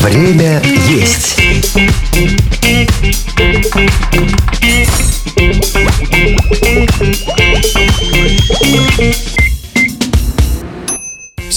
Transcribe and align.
Время 0.00 0.62
есть. 0.88 1.36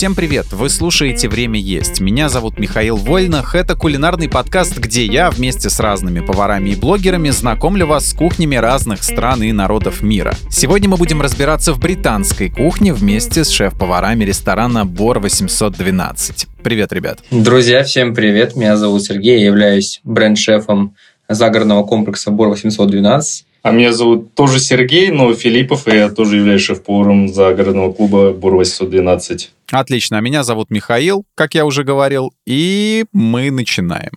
Всем 0.02 0.16
привет! 0.16 0.48
Вы 0.52 0.70
слушаете 0.70 1.30
«Время 1.30 1.60
есть». 1.60 2.02
Меня 2.02 2.28
зовут 2.28 2.58
Михаил 2.58 2.96
Вольнах. 2.96 3.54
Это 3.54 3.76
кулинарный 3.76 4.28
подкаст, 4.28 4.80
где 4.80 5.06
я 5.06 5.30
вместе 5.30 5.70
с 5.70 5.80
разными 5.80 6.22
поварами 6.22 6.72
и 6.72 6.76
блогерами 6.76 7.30
знакомлю 7.30 7.86
вас 7.86 8.10
с 8.10 8.14
кухнями 8.14 8.56
разных 8.56 9.04
стран 9.04 9.44
и 9.44 9.52
народов 9.52 10.02
мира. 10.02 10.34
Сегодня 10.50 10.90
мы 10.90 10.98
будем 10.98 11.22
разбираться 11.22 11.72
в 11.72 11.80
британской 11.80 12.50
кухне 12.50 12.96
вместе 12.96 13.44
с 13.44 13.50
шеф-поварами 13.50 14.24
ресторана 14.24 14.88
Бор 14.88 15.20
812. 15.20 16.48
Привет, 16.64 16.92
ребят! 16.94 17.20
Друзья, 17.30 17.84
всем 17.84 18.16
привет! 18.16 18.56
Меня 18.56 18.78
зовут 18.78 19.04
Сергей, 19.04 19.38
я 19.38 19.46
являюсь 19.46 20.02
бренд-шефом 20.04 20.96
загородного 21.30 21.84
комплекса 21.84 22.32
Бор 22.32 22.50
812. 22.50 23.46
А 23.64 23.72
меня 23.72 23.94
зовут 23.94 24.34
тоже 24.34 24.60
Сергей, 24.60 25.12
но 25.12 25.34
Филиппов, 25.36 25.88
и 25.88 25.92
я 25.96 26.10
тоже 26.10 26.38
являюсь 26.38 26.64
шеф-поваром 26.64 27.28
загородного 27.28 27.94
клуба 27.94 28.32
Бур 28.32 28.56
812. 28.56 29.52
Отлично, 29.72 30.18
а 30.18 30.22
меня 30.22 30.44
зовут 30.44 30.72
Михаил, 30.72 31.26
как 31.36 31.54
я 31.54 31.66
уже 31.66 31.84
говорил, 31.84 32.34
и 32.48 33.06
мы 33.14 33.52
начинаем. 33.52 34.12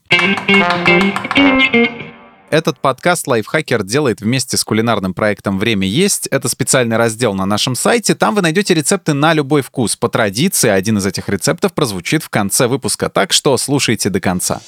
Этот 2.48 2.78
подкаст 2.78 3.26
Лайфхакер 3.26 3.82
делает 3.82 4.20
вместе 4.20 4.56
с 4.56 4.64
кулинарным 4.64 5.12
проектом 5.12 5.58
«Время 5.58 5.88
есть». 5.88 6.28
Это 6.28 6.48
специальный 6.48 6.96
раздел 6.96 7.34
на 7.34 7.46
нашем 7.46 7.74
сайте. 7.74 8.14
Там 8.14 8.34
вы 8.36 8.42
найдете 8.42 8.74
рецепты 8.74 9.12
на 9.12 9.34
любой 9.34 9.62
вкус. 9.62 9.96
По 9.96 10.08
традиции, 10.08 10.70
один 10.70 10.98
из 10.98 11.04
этих 11.04 11.28
рецептов 11.28 11.74
прозвучит 11.74 12.22
в 12.22 12.30
конце 12.30 12.68
выпуска, 12.68 13.10
так 13.10 13.32
что 13.32 13.56
слушайте 13.56 14.08
до 14.08 14.20
конца. 14.20 14.60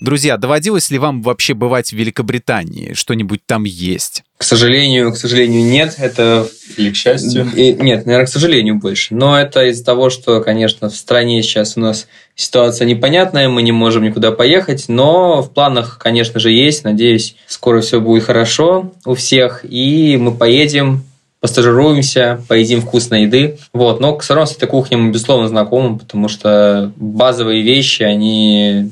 Друзья, 0.00 0.36
доводилось 0.36 0.90
ли 0.90 0.98
вам 0.98 1.22
вообще 1.22 1.54
бывать 1.54 1.90
в 1.90 1.96
Великобритании? 1.96 2.92
Что-нибудь 2.94 3.40
там 3.44 3.64
есть? 3.64 4.22
К 4.36 4.44
сожалению, 4.44 5.12
к 5.12 5.16
сожалению, 5.16 5.64
нет. 5.64 5.96
Это 5.98 6.46
или 6.76 6.92
к 6.92 6.96
счастью? 6.96 7.50
И, 7.56 7.72
нет, 7.72 8.06
наверное, 8.06 8.26
к 8.26 8.28
сожалению 8.28 8.76
больше. 8.76 9.14
Но 9.14 9.36
это 9.36 9.64
из-за 9.66 9.84
того, 9.84 10.10
что, 10.10 10.40
конечно, 10.40 10.88
в 10.88 10.94
стране 10.94 11.42
сейчас 11.42 11.76
у 11.76 11.80
нас 11.80 12.06
ситуация 12.36 12.86
непонятная, 12.86 13.48
мы 13.48 13.62
не 13.62 13.72
можем 13.72 14.04
никуда 14.04 14.30
поехать, 14.30 14.84
но 14.86 15.42
в 15.42 15.52
планах, 15.52 15.98
конечно 15.98 16.38
же, 16.38 16.52
есть. 16.52 16.84
Надеюсь, 16.84 17.34
скоро 17.48 17.80
все 17.80 18.00
будет 18.00 18.22
хорошо 18.22 18.92
у 19.04 19.14
всех, 19.14 19.64
и 19.68 20.16
мы 20.16 20.32
поедем, 20.32 21.02
постажируемся, 21.40 22.44
поедим 22.46 22.82
вкусной 22.82 23.22
еды. 23.22 23.58
Вот. 23.72 23.98
Но 23.98 24.16
все 24.20 24.34
равно 24.34 24.46
с 24.46 24.56
этой 24.56 24.68
кухней 24.68 24.96
мы, 24.96 25.10
безусловно, 25.10 25.48
знакомы, 25.48 25.98
потому 25.98 26.28
что 26.28 26.92
базовые 26.96 27.62
вещи, 27.62 28.04
они 28.04 28.90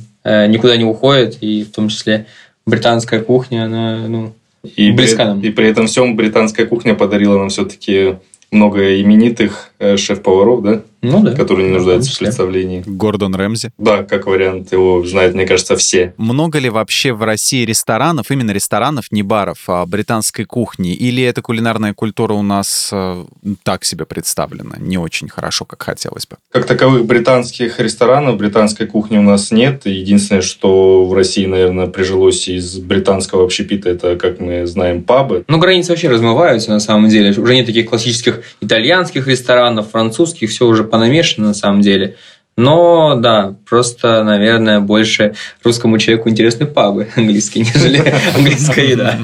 никуда 0.49 0.77
не 0.77 0.85
уходит, 0.85 1.39
и 1.41 1.65
в 1.65 1.73
том 1.73 1.89
числе 1.89 2.27
британская 2.67 3.21
кухня, 3.21 3.65
она 3.67 4.09
ну, 4.09 4.33
и 4.63 4.91
близка 4.91 5.25
при, 5.25 5.29
нам. 5.29 5.41
И 5.41 5.51
при 5.51 5.69
этом 5.69 5.87
всем 5.87 6.17
британская 6.17 6.67
кухня 6.67 6.95
подарила 6.95 7.39
нам 7.39 7.49
все-таки 7.49 8.17
много 8.51 9.01
именитых 9.01 9.71
э, 9.76 9.76
шеф-поваров, 9.81 10.63
да? 10.63 10.83
Ну 11.03 11.23
да. 11.23 11.33
Которые 11.33 11.69
не 11.69 11.75
нуждаются 11.75 12.13
в 12.13 12.19
представлении. 12.19 12.83
Гордон 12.85 13.35
Рэмзи. 13.35 13.71
Да, 13.79 14.03
как 14.03 14.27
вариант, 14.27 14.73
его 14.73 15.05
знают, 15.05 15.35
мне 15.35 15.47
кажется, 15.47 15.77
все. 15.77 16.15
Много 16.17 16.59
ли 16.59 16.69
вообще 16.69 17.13
в 17.13 17.23
России 17.23 17.65
ресторанов, 17.65 18.31
именно 18.31 18.51
ресторанов, 18.51 19.13
не 19.13 19.23
баров, 19.23 19.59
а 19.69 19.87
британской 19.87 20.45
кухни? 20.45 20.95
Или 20.95 21.23
эта 21.23 21.43
кулинарная 21.43 21.95
культура 21.95 22.33
у 22.33 22.43
нас 22.43 22.91
э, 22.93 23.25
так 23.63 23.85
себе 23.85 24.05
представлена, 24.05 24.77
не 24.79 24.99
очень 24.99 25.29
хорошо, 25.29 25.65
как 25.65 25.83
хотелось 25.83 26.27
бы? 26.27 26.37
Как 26.51 26.67
таковых 26.67 27.05
британских 27.05 27.79
ресторанов, 27.79 28.37
британской 28.37 28.87
кухни 28.87 29.19
у 29.19 29.23
нас 29.23 29.51
нет. 29.53 29.83
Единственное, 29.87 30.43
что 30.43 31.05
в 31.05 31.13
России, 31.15 31.47
наверное, 31.47 31.87
прижилось 31.87 32.49
из 32.49 32.79
британского 32.79 33.45
общепита, 33.45 33.91
это, 33.91 34.17
как 34.17 34.41
мы 34.41 34.67
знаем, 34.67 35.03
пабы. 35.03 35.45
Ну, 35.47 35.59
границы 35.59 35.93
вообще 35.93 36.09
размываются, 36.09 36.71
на 36.71 36.81
самом 36.81 37.09
деле. 37.09 37.31
Уже 37.31 37.55
нет 37.55 37.67
таких 37.67 37.89
классических 37.89 38.43
итальянских 38.61 39.29
ресторанов, 39.29 39.66
французских, 39.83 40.51
все 40.51 40.67
уже 40.67 40.85
понамешано 40.85 41.49
на 41.49 41.55
самом 41.55 41.81
деле. 41.81 42.17
Но 42.57 43.17
да, 43.17 43.55
просто, 43.69 44.25
наверное, 44.25 44.81
больше 44.81 45.35
русскому 45.63 45.99
человеку 45.99 46.31
интересны 46.31 46.65
пабы 46.65 47.09
английские, 47.17 47.65
нежели 47.65 47.99
английская 48.35 48.89
еда. 48.89 49.19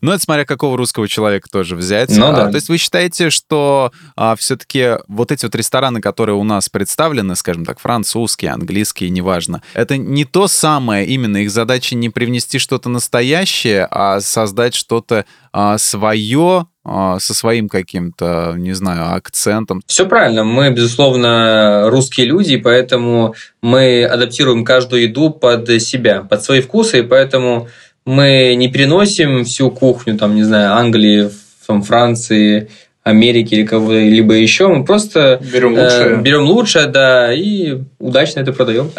Ну, 0.00 0.10
это 0.10 0.20
смотря 0.20 0.44
какого 0.44 0.76
русского 0.76 1.06
человека 1.06 1.48
тоже 1.50 1.76
взять. 1.76 2.10
Ну, 2.10 2.32
да. 2.32 2.46
а, 2.46 2.50
то 2.50 2.56
есть 2.56 2.68
вы 2.68 2.78
считаете, 2.78 3.30
что 3.30 3.92
а, 4.16 4.34
все-таки 4.34 4.96
вот 5.06 5.30
эти 5.30 5.44
вот 5.44 5.54
рестораны, 5.54 6.00
которые 6.00 6.34
у 6.34 6.42
нас 6.42 6.68
представлены, 6.68 7.36
скажем 7.36 7.64
так, 7.64 7.78
французские, 7.78 8.50
английские, 8.50 9.10
неважно, 9.10 9.62
это 9.74 9.96
не 9.96 10.24
то 10.24 10.48
самое, 10.48 11.06
именно 11.06 11.36
их 11.38 11.52
задача 11.52 11.94
не 11.94 12.10
привнести 12.10 12.58
что-то 12.58 12.88
настоящее, 12.88 13.86
а 13.88 14.20
создать 14.20 14.74
что-то 14.74 15.26
а, 15.52 15.78
свое, 15.78 16.66
со 16.86 17.34
своим 17.34 17.68
каким-то, 17.68 18.54
не 18.56 18.72
знаю, 18.74 19.14
акцентом. 19.14 19.82
Все 19.86 20.06
правильно. 20.06 20.44
Мы, 20.44 20.70
безусловно, 20.70 21.88
русские 21.88 22.26
люди, 22.26 22.56
поэтому 22.58 23.34
мы 23.62 24.04
адаптируем 24.04 24.64
каждую 24.64 25.02
еду 25.02 25.30
под 25.30 25.68
себя, 25.80 26.22
под 26.22 26.44
свои 26.44 26.60
вкусы, 26.60 26.98
и 26.98 27.02
поэтому 27.02 27.68
мы 28.04 28.54
не 28.54 28.68
переносим 28.68 29.44
всю 29.44 29.70
кухню, 29.70 30.18
там, 30.18 30.34
не 30.34 30.42
знаю, 30.42 30.74
Англии, 30.74 31.30
там, 31.66 31.82
Франции, 31.82 32.68
Америки 33.02 33.54
или 33.54 33.66
кого-либо 33.66 34.34
еще. 34.34 34.68
Мы 34.68 34.84
просто 34.84 35.38
берем 35.52 35.74
лучшее, 35.74 36.16
э, 36.16 36.20
берем 36.22 36.44
лучшее, 36.44 36.86
да, 36.86 37.32
и 37.34 37.78
удачно 37.98 38.40
это 38.40 38.52
продаем. 38.52 38.90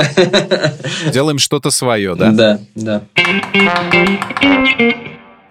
Делаем 1.12 1.40
что-то 1.40 1.72
свое, 1.72 2.16
да? 2.16 2.32
Да, 2.32 2.60
да. 2.76 3.02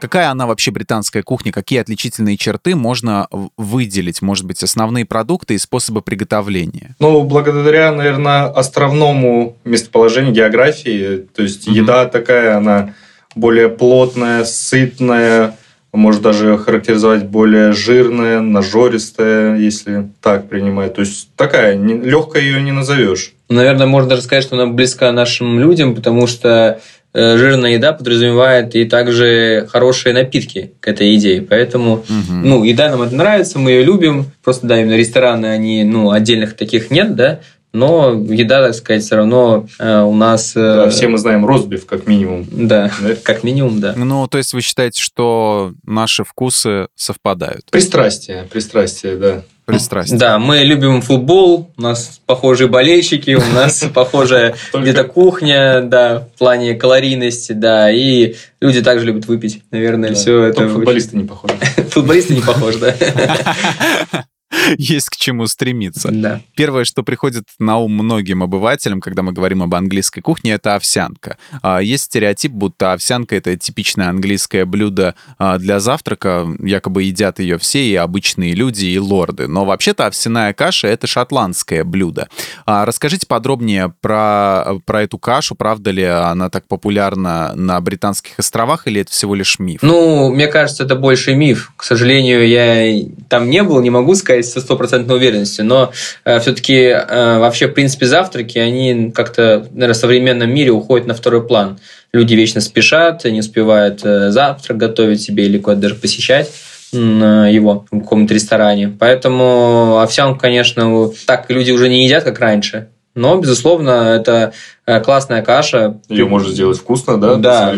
Какая 0.00 0.31
она 0.31 0.47
вообще 0.47 0.71
британская 0.71 1.22
кухня? 1.22 1.53
Какие 1.53 1.81
отличительные 1.81 2.37
черты 2.37 2.77
можно 2.77 3.27
выделить? 3.56 4.21
Может 4.22 4.44
быть, 4.47 4.62
основные 4.62 5.05
продукты 5.05 5.55
и 5.55 5.59
способы 5.59 6.03
приготовления? 6.03 6.94
Ну, 6.99 7.22
благодаря, 7.22 7.93
наверное, 7.93 8.47
островному 8.47 9.56
местоположению 9.65 10.34
географии. 10.34 11.27
То 11.34 11.43
есть 11.43 11.66
mm-hmm. 11.66 11.72
еда 11.72 12.06
такая, 12.06 12.56
она 12.56 12.94
более 13.34 13.69
плотная, 13.69 14.44
сытная, 14.44 15.56
может 15.97 16.22
даже 16.22 16.59
характеризовать 16.59 17.25
более 17.25 17.72
жирная, 17.72 18.41
нажористая, 18.41 19.56
если 19.56 20.09
так 20.21 20.49
принимать. 20.49 20.94
То 20.94 21.00
есть 21.00 21.31
такая, 21.37 21.76
легкая 21.76 22.43
ее 22.43 22.62
не 22.62 22.72
назовешь. 22.72 23.32
Наверное, 23.49 23.87
можно 23.87 24.11
даже 24.11 24.22
сказать, 24.22 24.43
что 24.44 24.56
она 24.56 24.66
близка 24.66 25.12
нашим 25.12 25.61
людям, 25.61 25.94
потому 25.94 26.26
что 26.26 26.81
жирная 27.14 27.72
еда 27.72 27.92
подразумевает 27.92 28.75
и 28.75 28.84
также 28.84 29.69
хорошие 29.70 30.12
напитки 30.12 30.72
к 30.80 30.88
этой 30.88 31.14
идее. 31.16 31.42
Поэтому, 31.42 31.94
угу. 31.94 32.32
ну, 32.42 32.64
еда 32.64 32.91
нам 32.91 33.02
это 33.02 33.14
нравится, 33.14 33.58
мы 33.58 33.70
ее 33.70 33.84
любим. 33.84 34.26
Просто, 34.42 34.66
да, 34.66 34.80
именно 34.80 34.97
рестораны, 34.97 35.47
они, 35.47 35.84
ну, 35.84 36.10
отдельных 36.10 36.56
таких 36.56 36.91
нет, 36.91 37.14
да, 37.14 37.41
но 37.75 38.12
еда, 38.12 38.62
так 38.62 38.75
сказать, 38.75 39.02
все 39.02 39.16
равно 39.16 39.66
э, 39.80 40.00
у 40.02 40.14
нас... 40.14 40.52
Э, 40.54 40.84
да, 40.84 40.91
все 40.91 41.08
мы 41.08 41.19
знаем 41.19 41.44
розбив, 41.44 41.86
как 41.86 42.06
минимум. 42.06 42.47
Да, 42.50 42.91
да, 43.00 43.16
как 43.22 43.42
минимум, 43.42 43.81
да. 43.81 43.94
Ну, 43.96 44.28
то 44.28 44.38
есть 44.38 44.54
вы 44.54 44.60
считаете, 44.60 45.02
что 45.02 45.72
наши 45.84 46.22
вкусы 46.22 46.86
совпадают? 46.94 47.66
Пристрастие, 47.72 48.46
пристрастие, 48.50 49.16
да 49.16 49.42
пристрастие. 49.64 50.19
Да, 50.19 50.38
мы 50.38 50.58
любим 50.58 51.00
футбол, 51.00 51.70
у 51.76 51.82
нас 51.82 52.20
похожие 52.26 52.69
болельщики, 52.69 53.34
у 53.34 53.54
нас 53.54 53.84
похожая 53.94 54.54
где-то 54.72 55.04
кухня, 55.04 55.82
да, 55.82 56.28
в 56.34 56.38
плане 56.38 56.75
калорийности, 56.75 57.52
да, 57.52 57.91
и 57.91 58.34
люди 58.60 58.82
также 58.82 59.06
любят 59.06 59.26
выпить, 59.26 59.62
наверное, 59.70 60.14
все 60.14 60.42
это. 60.42 60.69
Футболисты 60.69 61.16
не 61.16 61.25
похожи. 61.25 61.54
Футболисты 61.91 62.34
не 62.34 62.41
похожи, 62.41 62.78
да. 62.78 62.94
есть 64.78 65.10
к 65.10 65.16
чему 65.16 65.47
стремиться. 65.47 66.10
Да. 66.10 66.41
Первое, 66.54 66.84
что 66.84 67.02
приходит 67.02 67.44
на 67.58 67.78
ум 67.78 67.93
многим 67.93 68.43
обывателям, 68.43 69.00
когда 69.00 69.23
мы 69.23 69.32
говорим 69.32 69.62
об 69.62 69.75
английской 69.75 70.20
кухне, 70.20 70.52
это 70.52 70.75
овсянка. 70.75 71.38
А, 71.62 71.81
есть 71.81 72.05
стереотип, 72.05 72.52
будто 72.52 72.93
овсянка— 72.93 73.37
это 73.37 73.56
типичное 73.56 74.08
английское 74.08 74.64
блюдо 74.64 75.14
а, 75.38 75.58
для 75.58 75.81
завтрака, 75.81 76.46
якобы 76.61 77.05
едят 77.05 77.38
ее 77.38 77.58
все, 77.58 77.84
и 77.84 77.94
обычные 77.94 78.55
люди, 78.55 78.87
и 78.87 78.99
лорды. 78.99 79.49
Но 79.49 79.64
вообще-то 79.64 80.06
овсяная 80.06 80.52
каша— 80.52 80.88
это 80.88 81.06
шотландское 81.06 81.84
блюдо. 81.84 82.28
А, 82.67 82.84
расскажите 82.84 83.26
подробнее 83.26 83.93
про, 84.00 84.78
про 84.84 85.02
эту 85.02 85.19
кашу, 85.19 85.55
правда 85.55 85.90
ли 85.90 86.05
она 86.05 86.50
так 86.50 86.67
популярна 86.69 87.52
на 87.55 87.81
Британских 87.81 88.38
островах, 88.38 88.87
или 88.87 89.00
это 89.00 89.11
всего 89.11 89.34
лишь 89.34 89.58
миф? 89.58 89.81
Ну, 89.82 90.31
мне 90.31 90.46
кажется, 90.46 90.84
это 90.84 90.94
больше 90.94 91.34
миф. 91.34 91.73
К 91.76 91.84
сожалению, 91.84 92.46
я 92.46 93.08
там 93.28 93.50
не 93.50 93.62
был, 93.62 93.81
не 93.81 93.90
могу 93.90 94.14
сказать 94.14 94.44
со 94.52 94.61
стопроцентной 94.61 95.17
уверенностью, 95.17 95.64
но 95.64 95.93
э, 96.25 96.38
все-таки 96.41 96.75
э, 96.75 97.38
вообще, 97.38 97.69
в 97.69 97.73
принципе, 97.73 98.06
завтраки, 98.06 98.58
они 98.58 99.11
как-то, 99.14 99.67
наверное, 99.73 99.94
в 99.94 99.99
современном 99.99 100.52
мире 100.52 100.70
уходят 100.70 101.06
на 101.06 101.14
второй 101.14 101.46
план. 101.46 101.79
Люди 102.12 102.35
вечно 102.35 102.61
спешат, 102.61 103.25
не 103.25 103.41
успевают 103.41 104.00
э, 104.05 104.31
завтрак 104.31 104.79
готовить 104.79 105.23
себе 105.23 105.46
или 105.46 105.58
куда-то 105.58 105.82
даже 105.82 105.94
посещать. 105.94 106.50
его 106.93 107.87
в 107.91 108.00
каком-то 108.00 108.35
ресторане. 108.35 108.94
Поэтому 108.99 109.99
овсянку, 109.99 110.38
конечно, 110.38 111.11
так 111.26 111.50
люди 111.50 111.73
уже 111.73 111.88
не 111.88 112.05
едят, 112.05 112.23
как 112.23 112.38
раньше. 112.38 112.88
Но, 113.14 113.37
безусловно, 113.38 114.16
это 114.16 114.52
э, 114.87 115.00
классная 115.00 115.40
каша. 115.43 115.99
Ее 116.08 116.26
можно 116.26 116.50
сделать 116.50 116.78
вкусно, 116.78 117.16
да? 117.16 117.37
Да. 117.37 117.72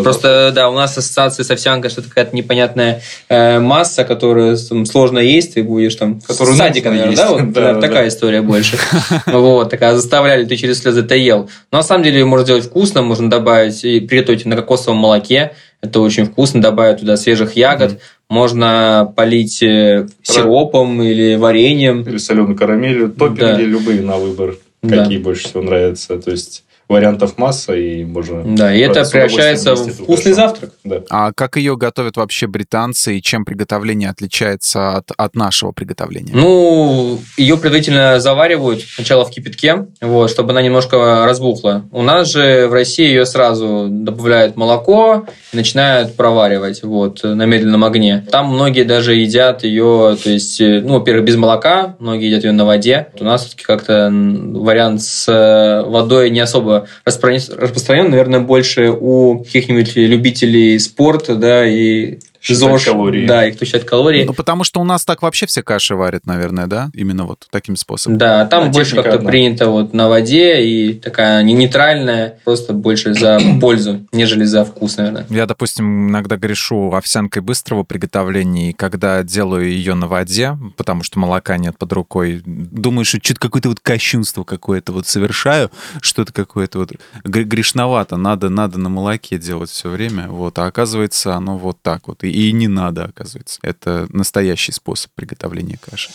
Просто, 0.00 0.52
да, 0.54 0.70
у 0.70 0.74
нас 0.74 0.96
ассоциация 0.96 1.42
с 1.42 1.50
овсянкой, 1.50 1.90
что 1.90 2.02
это 2.02 2.08
какая-то 2.08 2.36
непонятная 2.36 3.02
э, 3.28 3.58
масса, 3.58 4.04
которую 4.04 4.56
там, 4.56 4.86
сложно 4.86 5.18
есть, 5.18 5.54
ты 5.54 5.64
будешь 5.64 5.96
там... 5.96 6.20
Которую 6.20 6.56
садика, 6.56 6.90
наверное, 6.90 7.10
есть. 7.10 7.22
да? 7.22 7.30
Вот, 7.30 7.52
да, 7.52 7.74
да, 7.74 7.80
такая 7.80 8.02
да. 8.02 8.08
история 8.08 8.42
больше. 8.42 8.78
Вот, 9.26 9.70
такая 9.70 9.96
заставляли, 9.96 10.44
ты 10.44 10.56
через 10.56 10.80
слезы 10.80 11.00
это 11.00 11.16
ел. 11.16 11.50
Но 11.72 11.78
на 11.78 11.82
самом 11.82 12.04
деле 12.04 12.20
ее 12.20 12.24
можно 12.24 12.44
сделать 12.44 12.66
вкусно, 12.66 13.02
можно 13.02 13.28
добавить 13.28 13.84
и 13.84 13.98
приготовить 13.98 14.44
на 14.46 14.54
кокосовом 14.54 14.98
молоке. 14.98 15.52
Это 15.82 16.00
очень 16.00 16.26
вкусно, 16.26 16.62
добавить 16.62 17.00
туда 17.00 17.16
свежих 17.16 17.56
ягод. 17.56 18.00
Можно 18.28 19.12
полить 19.16 19.62
э, 19.62 20.06
сиропом 20.22 21.02
или 21.02 21.34
вареньем. 21.34 22.02
Или 22.02 22.18
соленой 22.18 22.56
карамелью. 22.56 23.10
Топпинги 23.10 23.40
да. 23.40 23.56
любые 23.58 24.02
на 24.02 24.16
выбор 24.16 24.56
какие 24.82 25.18
да. 25.18 25.24
больше 25.24 25.48
всего 25.48 25.62
нравятся. 25.62 26.18
То 26.18 26.30
есть 26.30 26.65
вариантов 26.88 27.36
масса, 27.36 27.74
и 27.74 28.04
можно... 28.04 28.44
Да, 28.44 28.74
и 28.74 28.78
это 28.78 29.04
превращается 29.04 29.74
в 29.74 29.88
вкусный 29.92 30.32
завтрак. 30.32 30.70
Да. 30.84 31.02
А 31.10 31.32
как 31.32 31.56
ее 31.56 31.76
готовят 31.76 32.16
вообще 32.16 32.46
британцы, 32.46 33.18
и 33.18 33.22
чем 33.22 33.44
приготовление 33.44 34.10
отличается 34.10 34.96
от, 34.96 35.10
от 35.16 35.34
нашего 35.34 35.72
приготовления? 35.72 36.32
Ну, 36.32 37.18
ее 37.36 37.56
предварительно 37.56 38.20
заваривают 38.20 38.82
сначала 38.82 39.24
в 39.24 39.30
кипятке, 39.30 39.86
вот, 40.00 40.30
чтобы 40.30 40.52
она 40.52 40.62
немножко 40.62 41.24
разбухла. 41.26 41.84
У 41.90 42.02
нас 42.02 42.30
же 42.30 42.68
в 42.68 42.72
России 42.72 43.06
ее 43.06 43.26
сразу 43.26 43.88
добавляют 43.90 44.56
молоко 44.56 45.26
и 45.52 45.56
начинают 45.56 46.14
проваривать 46.14 46.84
вот, 46.84 47.24
на 47.24 47.46
медленном 47.46 47.82
огне. 47.84 48.24
Там 48.30 48.48
многие 48.48 48.84
даже 48.84 49.14
едят 49.14 49.64
ее, 49.64 50.16
то 50.22 50.30
есть, 50.30 50.60
ну, 50.60 50.94
во-первых, 50.94 51.24
без 51.24 51.36
молока, 51.36 51.96
многие 51.98 52.26
едят 52.26 52.44
ее 52.44 52.52
на 52.52 52.64
воде. 52.64 53.08
У 53.18 53.24
нас 53.24 53.42
все-таки 53.42 53.64
как-то 53.64 54.08
вариант 54.12 55.02
с 55.02 55.28
э, 55.28 55.82
водой 55.88 56.30
не 56.30 56.40
особо 56.40 56.75
распространен, 57.04 58.10
наверное, 58.10 58.40
больше 58.40 58.90
у 58.90 59.38
каких-нибудь 59.38 59.96
любителей 59.96 60.78
спорта, 60.78 61.34
да, 61.34 61.66
и 61.66 62.18
ЗОЖ. 62.54 62.84
калории. 62.84 63.26
Да, 63.26 63.46
и 63.46 63.52
кто 63.52 63.64
считает 63.64 63.84
калории. 63.84 64.24
Ну, 64.24 64.34
потому 64.34 64.64
что 64.64 64.80
у 64.80 64.84
нас 64.84 65.04
так 65.04 65.22
вообще 65.22 65.46
все 65.46 65.62
каши 65.62 65.94
варят, 65.94 66.26
наверное, 66.26 66.66
да? 66.66 66.90
Именно 66.94 67.24
вот 67.24 67.46
таким 67.50 67.76
способом. 67.76 68.18
Да, 68.18 68.46
там 68.46 68.66
да, 68.66 68.70
больше 68.70 68.96
как-то 68.96 69.14
одна. 69.14 69.28
принято 69.28 69.68
вот 69.68 69.92
на 69.94 70.08
воде 70.08 70.62
и 70.62 70.94
такая 70.94 71.42
не 71.42 71.54
нейтральная, 71.54 72.38
просто 72.44 72.72
больше 72.72 73.14
за 73.14 73.38
пользу, 73.60 74.06
нежели 74.12 74.44
за 74.44 74.64
вкус, 74.64 74.96
наверное. 74.96 75.26
Я, 75.30 75.46
допустим, 75.46 76.08
иногда 76.08 76.36
грешу 76.36 76.92
овсянкой 76.92 77.42
быстрого 77.42 77.82
приготовления, 77.82 78.70
и 78.70 78.72
когда 78.72 79.22
делаю 79.22 79.70
ее 79.70 79.94
на 79.94 80.06
воде, 80.06 80.56
потому 80.76 81.02
что 81.02 81.18
молока 81.18 81.56
нет 81.56 81.76
под 81.78 81.92
рукой, 81.92 82.42
думаю, 82.44 83.04
что 83.04 83.18
что-то 83.22 83.40
какое-то 83.40 83.68
вот 83.70 83.80
кощунство 83.80 84.44
какое-то 84.44 84.92
вот 84.92 85.06
совершаю, 85.06 85.70
что-то 86.00 86.32
какое-то 86.32 86.78
вот 86.78 86.92
грешновато, 87.24 88.16
надо, 88.16 88.48
надо 88.48 88.78
на 88.78 88.88
молоке 88.88 89.38
делать 89.38 89.70
все 89.70 89.88
время, 89.88 90.28
вот, 90.28 90.58
а 90.58 90.66
оказывается 90.66 91.34
оно 91.34 91.58
вот 91.58 91.78
так 91.82 92.08
вот. 92.08 92.24
И 92.24 92.35
и 92.36 92.52
не 92.52 92.68
надо, 92.68 93.04
оказывается. 93.06 93.58
Это 93.62 94.06
настоящий 94.10 94.70
способ 94.72 95.10
приготовления 95.14 95.78
каши. 95.78 96.10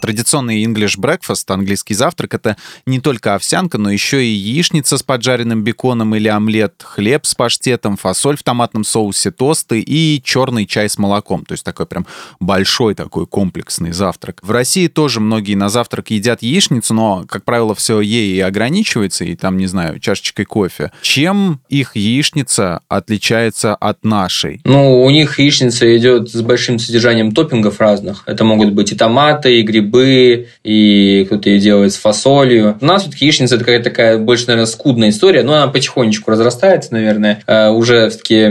Традиционный 0.00 0.64
English 0.64 0.98
breakfast, 0.98 1.44
английский 1.48 1.94
завтрак, 1.94 2.34
это 2.34 2.56
не 2.86 3.00
только 3.00 3.34
овсянка, 3.34 3.78
но 3.78 3.90
еще 3.90 4.24
и 4.24 4.30
яичница 4.30 4.96
с 4.96 5.02
поджаренным 5.02 5.62
беконом 5.62 6.14
или 6.14 6.28
омлет, 6.28 6.74
хлеб 6.82 7.26
с 7.26 7.34
паштетом, 7.34 7.96
фасоль 7.96 8.36
в 8.36 8.42
томатном 8.42 8.84
соусе, 8.84 9.30
тосты 9.30 9.80
и 9.80 10.22
черный 10.24 10.66
чай 10.66 10.88
с 10.88 10.98
молоком. 10.98 11.44
То 11.44 11.52
есть 11.52 11.64
такой 11.64 11.86
прям 11.86 12.06
большой 12.40 12.94
такой 12.94 13.26
комплексный 13.26 13.92
завтрак. 13.92 14.38
В 14.42 14.50
России 14.50 14.86
тоже 14.86 15.20
многие 15.20 15.54
на 15.54 15.68
завтрак 15.68 16.10
едят 16.10 16.42
яичницу, 16.42 16.94
но, 16.94 17.24
как 17.28 17.44
правило, 17.44 17.74
все 17.74 18.00
ей 18.00 18.36
и 18.36 18.40
ограничивается, 18.40 19.24
и 19.24 19.36
там, 19.36 19.58
не 19.58 19.66
знаю, 19.66 20.00
чашечкой 20.00 20.46
кофе. 20.46 20.92
Чем 21.02 21.60
их 21.68 21.96
яичница 21.96 22.80
отличается 22.88 23.74
от 23.74 24.04
нашей? 24.04 24.60
Ну, 24.64 25.02
у 25.02 25.10
них 25.10 25.38
яичница 25.38 25.96
идет 25.96 26.30
с 26.30 26.40
большим 26.40 26.78
содержанием 26.78 27.32
топпингов 27.32 27.80
разных. 27.80 28.22
Это 28.26 28.44
могут 28.44 28.72
быть 28.72 28.92
и 28.92 28.96
томаты, 28.96 29.58
и 29.58 29.62
грибы, 29.62 29.89
грибы, 29.90 30.48
и 30.64 31.24
кто-то 31.26 31.48
ее 31.50 31.58
делает 31.58 31.92
с 31.92 31.96
фасолью. 31.96 32.78
У 32.80 32.84
нас 32.84 33.06
вот 33.06 33.14
яичница 33.16 33.56
это 33.56 33.64
какая-то 33.64 33.90
такая 33.90 34.18
больше, 34.18 34.46
наверное, 34.46 34.66
скудная 34.66 35.10
история, 35.10 35.42
но 35.42 35.54
она 35.54 35.68
потихонечку 35.68 36.30
разрастается, 36.30 36.92
наверное. 36.92 37.42
А 37.46 37.70
уже 37.70 38.10
все-таки 38.10 38.46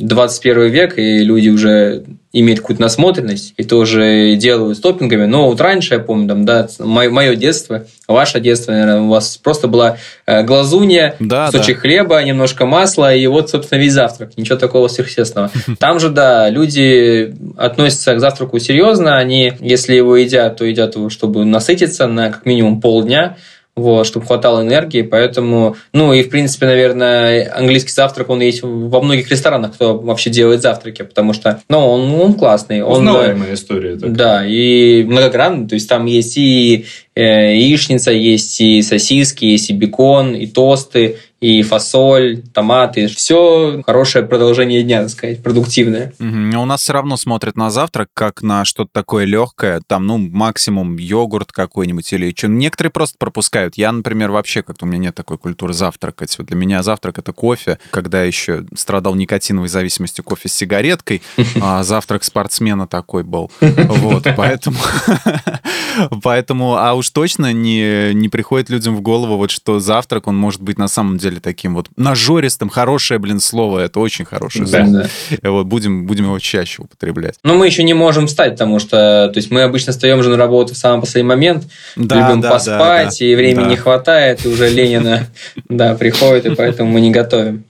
21 0.00 0.70
век, 0.70 0.98
и 0.98 1.18
люди 1.18 1.48
уже 1.48 2.04
имеет 2.40 2.60
какую-то 2.60 2.82
насмотренность 2.82 3.54
и 3.56 3.62
тоже 3.62 4.34
делают 4.36 4.78
стоппингами. 4.78 5.24
Но 5.26 5.48
вот 5.48 5.60
раньше, 5.60 5.94
я 5.94 6.00
помню, 6.00 6.28
там, 6.28 6.44
да, 6.44 6.68
мое 6.80 7.36
детство, 7.36 7.86
ваше 8.08 8.40
детство, 8.40 8.72
наверное, 8.72 9.02
у 9.02 9.08
вас 9.08 9.36
просто 9.36 9.68
была 9.68 9.98
э, 10.26 10.42
глазунья, 10.42 11.14
да, 11.20 11.46
кусочек 11.46 11.76
да. 11.76 11.80
хлеба, 11.82 12.22
немножко 12.24 12.66
масла, 12.66 13.14
и 13.14 13.24
вот, 13.28 13.50
собственно, 13.50 13.78
весь 13.78 13.92
завтрак. 13.92 14.36
Ничего 14.36 14.58
такого 14.58 14.88
сверхъестественного. 14.88 15.52
Там 15.78 16.00
же, 16.00 16.10
да, 16.10 16.50
люди 16.50 17.34
относятся 17.56 18.14
к 18.14 18.20
завтраку 18.20 18.58
серьезно, 18.58 19.16
они, 19.16 19.52
если 19.60 19.94
его 19.94 20.16
едят, 20.16 20.56
то 20.56 20.64
едят 20.64 20.96
его, 20.96 21.10
чтобы 21.10 21.44
насытиться 21.44 22.08
на 22.08 22.30
как 22.30 22.46
минимум 22.46 22.80
полдня, 22.80 23.36
вот, 23.76 24.06
чтобы 24.06 24.26
хватало 24.26 24.62
энергии, 24.62 25.02
поэтому, 25.02 25.76
ну 25.92 26.12
и 26.12 26.22
в 26.22 26.30
принципе, 26.30 26.66
наверное, 26.66 27.52
английский 27.56 27.90
завтрак, 27.90 28.30
он 28.30 28.40
есть 28.40 28.62
во 28.62 29.00
многих 29.00 29.30
ресторанах, 29.30 29.74
кто 29.74 29.98
вообще 29.98 30.30
делает 30.30 30.62
завтраки, 30.62 31.02
потому 31.02 31.32
что, 31.32 31.60
ну, 31.68 31.78
он, 31.78 32.14
он 32.14 32.34
классный. 32.34 32.82
Узнаваемая 32.82 33.48
он, 33.48 33.54
история. 33.54 33.96
Так. 33.96 34.12
Да, 34.12 34.46
и 34.46 35.02
многогранный, 35.02 35.66
то 35.68 35.74
есть 35.74 35.88
там 35.88 36.06
есть 36.06 36.36
и 36.36 36.86
э, 37.16 37.56
яичница, 37.56 38.12
есть 38.12 38.60
и 38.60 38.80
сосиски, 38.82 39.44
есть 39.44 39.70
и 39.70 39.72
бекон, 39.72 40.34
и 40.34 40.46
тосты, 40.46 41.18
и 41.44 41.62
фасоль, 41.62 42.42
томаты. 42.54 43.06
Все 43.06 43.82
хорошее 43.84 44.24
продолжение 44.24 44.82
дня, 44.82 45.02
так 45.02 45.10
сказать, 45.10 45.42
продуктивное. 45.42 46.14
Угу. 46.18 46.58
У 46.58 46.64
нас 46.64 46.80
все 46.80 46.94
равно 46.94 47.18
смотрят 47.18 47.54
на 47.54 47.70
завтрак 47.70 48.08
как 48.14 48.40
на 48.40 48.64
что-то 48.64 48.88
такое 48.94 49.26
легкое, 49.26 49.82
там, 49.86 50.06
ну, 50.06 50.16
максимум 50.16 50.96
йогурт 50.96 51.52
какой-нибудь 51.52 52.10
или 52.14 52.32
что. 52.34 52.48
Некоторые 52.48 52.90
просто 52.90 53.16
пропускают. 53.18 53.76
Я, 53.76 53.92
например, 53.92 54.30
вообще 54.30 54.62
как-то 54.62 54.86
у 54.86 54.88
меня 54.88 54.98
нет 54.98 55.14
такой 55.14 55.36
культуры 55.36 55.74
завтракать. 55.74 56.34
Вот 56.38 56.46
для 56.46 56.56
меня 56.56 56.82
завтрак 56.82 57.18
это 57.18 57.34
кофе. 57.34 57.78
Когда 57.90 58.22
еще 58.22 58.64
страдал 58.74 59.14
никотиновой 59.14 59.68
зависимостью 59.68 60.24
кофе 60.24 60.48
с 60.48 60.54
сигареткой, 60.54 61.20
а 61.60 61.82
завтрак 61.82 62.24
спортсмена 62.24 62.86
такой 62.86 63.22
был. 63.22 63.50
Вот, 63.94 64.26
поэтому... 64.36 64.78
Поэтому, 66.22 66.76
а 66.76 66.94
уж 66.94 67.10
точно 67.10 67.52
не, 67.52 68.12
не 68.14 68.28
приходит 68.28 68.70
людям 68.70 68.96
в 68.96 69.00
голову, 69.00 69.36
вот 69.36 69.50
что 69.50 69.78
завтрак, 69.78 70.26
он 70.26 70.36
может 70.36 70.60
быть 70.60 70.78
на 70.78 70.88
самом 70.88 71.18
деле 71.18 71.33
таким 71.38 71.74
вот 71.74 71.88
нажористым, 71.96 72.68
хорошее, 72.68 73.18
блин, 73.18 73.40
слово, 73.40 73.80
это 73.80 74.00
очень 74.00 74.24
хорошее 74.24 74.66
да, 74.66 74.84
слово. 74.84 75.08
Да. 75.42 75.50
Вот 75.50 75.66
будем, 75.66 76.06
будем 76.06 76.24
его 76.24 76.38
чаще 76.38 76.82
употреблять. 76.82 77.36
Но 77.42 77.54
мы 77.54 77.66
еще 77.66 77.82
не 77.82 77.94
можем 77.94 78.26
встать, 78.26 78.52
потому 78.52 78.78
что, 78.78 79.30
то 79.32 79.36
есть 79.36 79.50
мы 79.50 79.62
обычно 79.62 79.92
встаем 79.92 80.22
же 80.22 80.30
на 80.30 80.36
работу 80.36 80.74
в 80.74 80.76
самый 80.76 81.00
последний 81.00 81.28
момент, 81.28 81.64
да, 81.96 82.28
любим 82.28 82.40
да, 82.40 82.50
поспать, 82.50 83.08
да, 83.08 83.16
да, 83.18 83.24
и 83.24 83.34
времени 83.34 83.64
да. 83.64 83.70
не 83.70 83.76
хватает, 83.76 84.44
и 84.44 84.48
уже 84.48 84.68
Ленина, 84.68 85.28
да, 85.68 85.94
приходит, 85.94 86.46
и 86.46 86.54
поэтому 86.54 86.90
мы 86.90 87.00
не 87.00 87.10
готовим. 87.10 87.64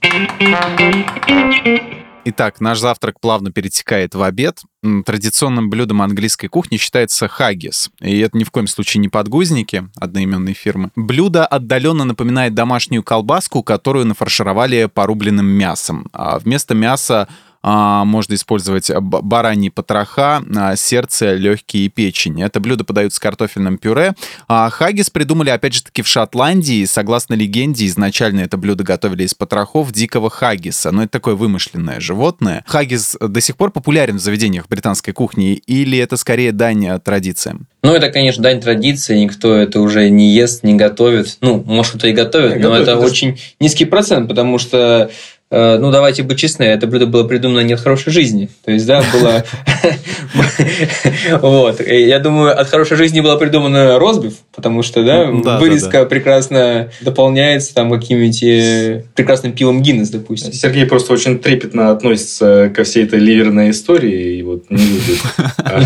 Итак, 2.27 2.59
наш 2.59 2.79
завтрак 2.79 3.19
плавно 3.19 3.51
перетекает 3.51 4.15
в 4.15 4.23
обед. 4.23 4.61
Традиционным 5.05 5.69
блюдом 5.69 6.01
английской 6.01 6.47
кухни 6.47 6.77
считается 6.77 7.27
хаггис. 7.27 7.91
И 8.01 8.17
это 8.19 8.35
ни 8.35 8.43
в 8.43 8.49
коем 8.49 8.65
случае 8.65 9.01
не 9.01 9.09
подгузники 9.09 9.87
одноименной 9.95 10.53
фирмы. 10.53 10.89
Блюдо 10.95 11.45
отдаленно 11.45 12.03
напоминает 12.03 12.55
домашнюю 12.55 13.03
колбаску, 13.03 13.61
которую 13.61 14.07
нафаршировали 14.07 14.89
порубленным 14.91 15.45
мясом. 15.45 16.07
А 16.13 16.39
вместо 16.39 16.73
мяса 16.73 17.27
можно 17.65 18.35
использовать 18.35 18.91
бараньи 18.91 19.69
потроха, 19.69 20.43
а, 20.55 20.75
сердце, 20.75 21.33
легкие 21.33 21.85
и 21.85 21.89
печень. 21.89 22.41
Это 22.41 22.59
блюдо 22.59 22.83
подают 22.83 23.13
с 23.13 23.19
картофельным 23.19 23.77
пюре. 23.77 24.13
А 24.47 24.69
хаггис 24.69 25.09
придумали, 25.09 25.49
опять 25.49 25.73
же 25.73 25.83
таки, 25.83 26.01
в 26.01 26.07
Шотландии. 26.07 26.85
Согласно 26.85 27.33
легенде, 27.33 27.87
изначально 27.87 28.41
это 28.41 28.57
блюдо 28.57 28.83
готовили 28.83 29.23
из 29.23 29.33
потрохов 29.33 29.91
дикого 29.91 30.29
хаггиса. 30.29 30.91
Но 30.91 31.03
это 31.03 31.13
такое 31.13 31.35
вымышленное 31.35 31.99
животное. 31.99 32.63
Хаггис 32.67 33.17
до 33.19 33.41
сих 33.41 33.57
пор 33.57 33.71
популярен 33.71 34.17
в 34.17 34.21
заведениях 34.21 34.67
британской 34.67 35.13
кухни 35.13 35.53
или 35.53 35.97
это 35.97 36.17
скорее 36.17 36.51
дань 36.51 36.99
традициям? 36.99 37.67
Ну, 37.85 37.93
это, 37.93 38.09
конечно, 38.09 38.41
дань 38.41 38.61
традиции, 38.61 39.15
никто 39.15 39.53
это 39.53 39.79
уже 39.79 40.09
не 40.09 40.33
ест, 40.33 40.63
не 40.63 40.73
готовит. 40.73 41.37
Ну, 41.41 41.63
может, 41.65 41.97
кто 41.97 42.07
и 42.07 42.13
готовит, 42.13 42.55
но 42.55 42.69
готовит, 42.69 42.87
это 42.87 42.97
очень 42.97 43.39
низкий 43.59 43.85
процент, 43.85 44.27
потому 44.27 44.57
что 44.57 45.11
ну, 45.51 45.91
давайте 45.91 46.23
быть 46.23 46.39
честны, 46.39 46.63
это 46.63 46.87
блюдо 46.87 47.05
было 47.05 47.23
придумано 47.23 47.61
не 47.61 47.73
от 47.73 47.79
хорошей 47.79 48.11
жизни. 48.11 48.49
То 48.63 48.71
есть, 48.71 48.85
да, 48.85 49.03
было... 49.13 49.43
Вот. 51.41 51.79
Я 51.81 52.19
думаю, 52.19 52.59
от 52.59 52.69
хорошей 52.69 52.97
жизни 52.97 53.21
было 53.21 53.37
придумано 53.37 53.99
розбив, 53.99 54.33
потому 54.55 54.81
что, 54.83 55.03
да, 55.03 55.31
Да, 55.43 55.59
вырезка 55.59 55.91
да, 55.91 56.03
да. 56.03 56.05
прекрасно 56.05 56.91
дополняется 57.01 57.73
там 57.73 57.91
каким-нибудь 57.91 58.43
э, 58.43 59.03
прекрасным 59.15 59.53
пивом 59.53 59.81
Гиннес, 59.81 60.09
допустим. 60.09 60.53
Сергей 60.53 60.85
просто 60.85 61.13
очень 61.13 61.39
трепетно 61.39 61.91
относится 61.91 62.71
ко 62.75 62.83
всей 62.83 63.03
этой 63.03 63.19
ливерной 63.19 63.71
истории 63.71 64.37
и 64.37 64.43
вот 64.43 64.69
не 64.69 64.77
любит. 64.77 65.19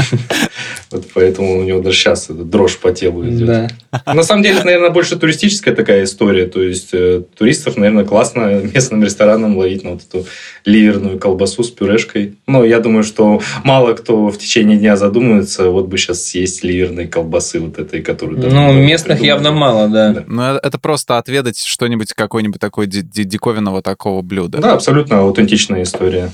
Вот 0.92 1.06
поэтому 1.14 1.60
у 1.60 1.64
него 1.64 1.82
даже 1.82 1.98
сейчас 1.98 2.28
дрожь 2.30 2.78
по 2.78 2.92
телу 2.92 3.24
идет. 3.28 3.46
Да. 3.46 3.68
На 4.14 4.24
самом 4.24 4.42
деле, 4.42 4.56
это, 4.56 4.66
наверное, 4.66 4.90
больше 4.90 5.18
туристическая 5.18 5.76
такая 5.76 6.04
история. 6.04 6.48
То 6.48 6.64
есть, 6.64 6.90
э, 6.94 7.22
туристов, 7.38 7.78
наверное, 7.78 8.06
классно 8.06 8.62
местным 8.74 9.04
ресторанам 9.04 9.56
ловить 9.56 9.84
на 9.84 9.92
вот 9.92 10.02
эту 10.02 10.26
ливерную 10.66 11.20
колбасу 11.20 11.64
с 11.64 11.70
пюрешкой. 11.70 12.38
Но 12.48 12.66
я 12.66 12.80
думаю, 12.80 13.04
что 13.04 13.40
мало 13.64 13.94
кто 13.94 14.30
в 14.30 14.38
течение 14.40 14.78
дня 14.78 14.96
задумывается, 14.96 15.70
вот 15.70 15.88
бы 15.88 15.98
сейчас 15.98 16.24
съесть 16.24 16.64
ливерной 16.64 17.08
колбасы 17.08 17.60
вот 17.60 17.78
этой, 17.78 18.02
которую... 18.02 18.40
Ну, 18.68 18.74
местных 18.74 19.22
явно 19.22 19.52
мало, 19.52 19.88
да. 19.88 20.24
Ну, 20.28 20.42
э- 20.42 20.60
это 20.62 20.78
просто 20.78 21.18
отведать 21.18 21.58
что-нибудь, 21.58 22.14
какой-нибудь 22.14 22.60
ди- 22.90 23.24
диковинного 23.24 23.82
такого 23.82 24.22
блюда. 24.22 24.60
Да, 24.60 24.74
абсолютно 24.74 25.20
аутентичная 25.22 25.84
история. 25.84 26.32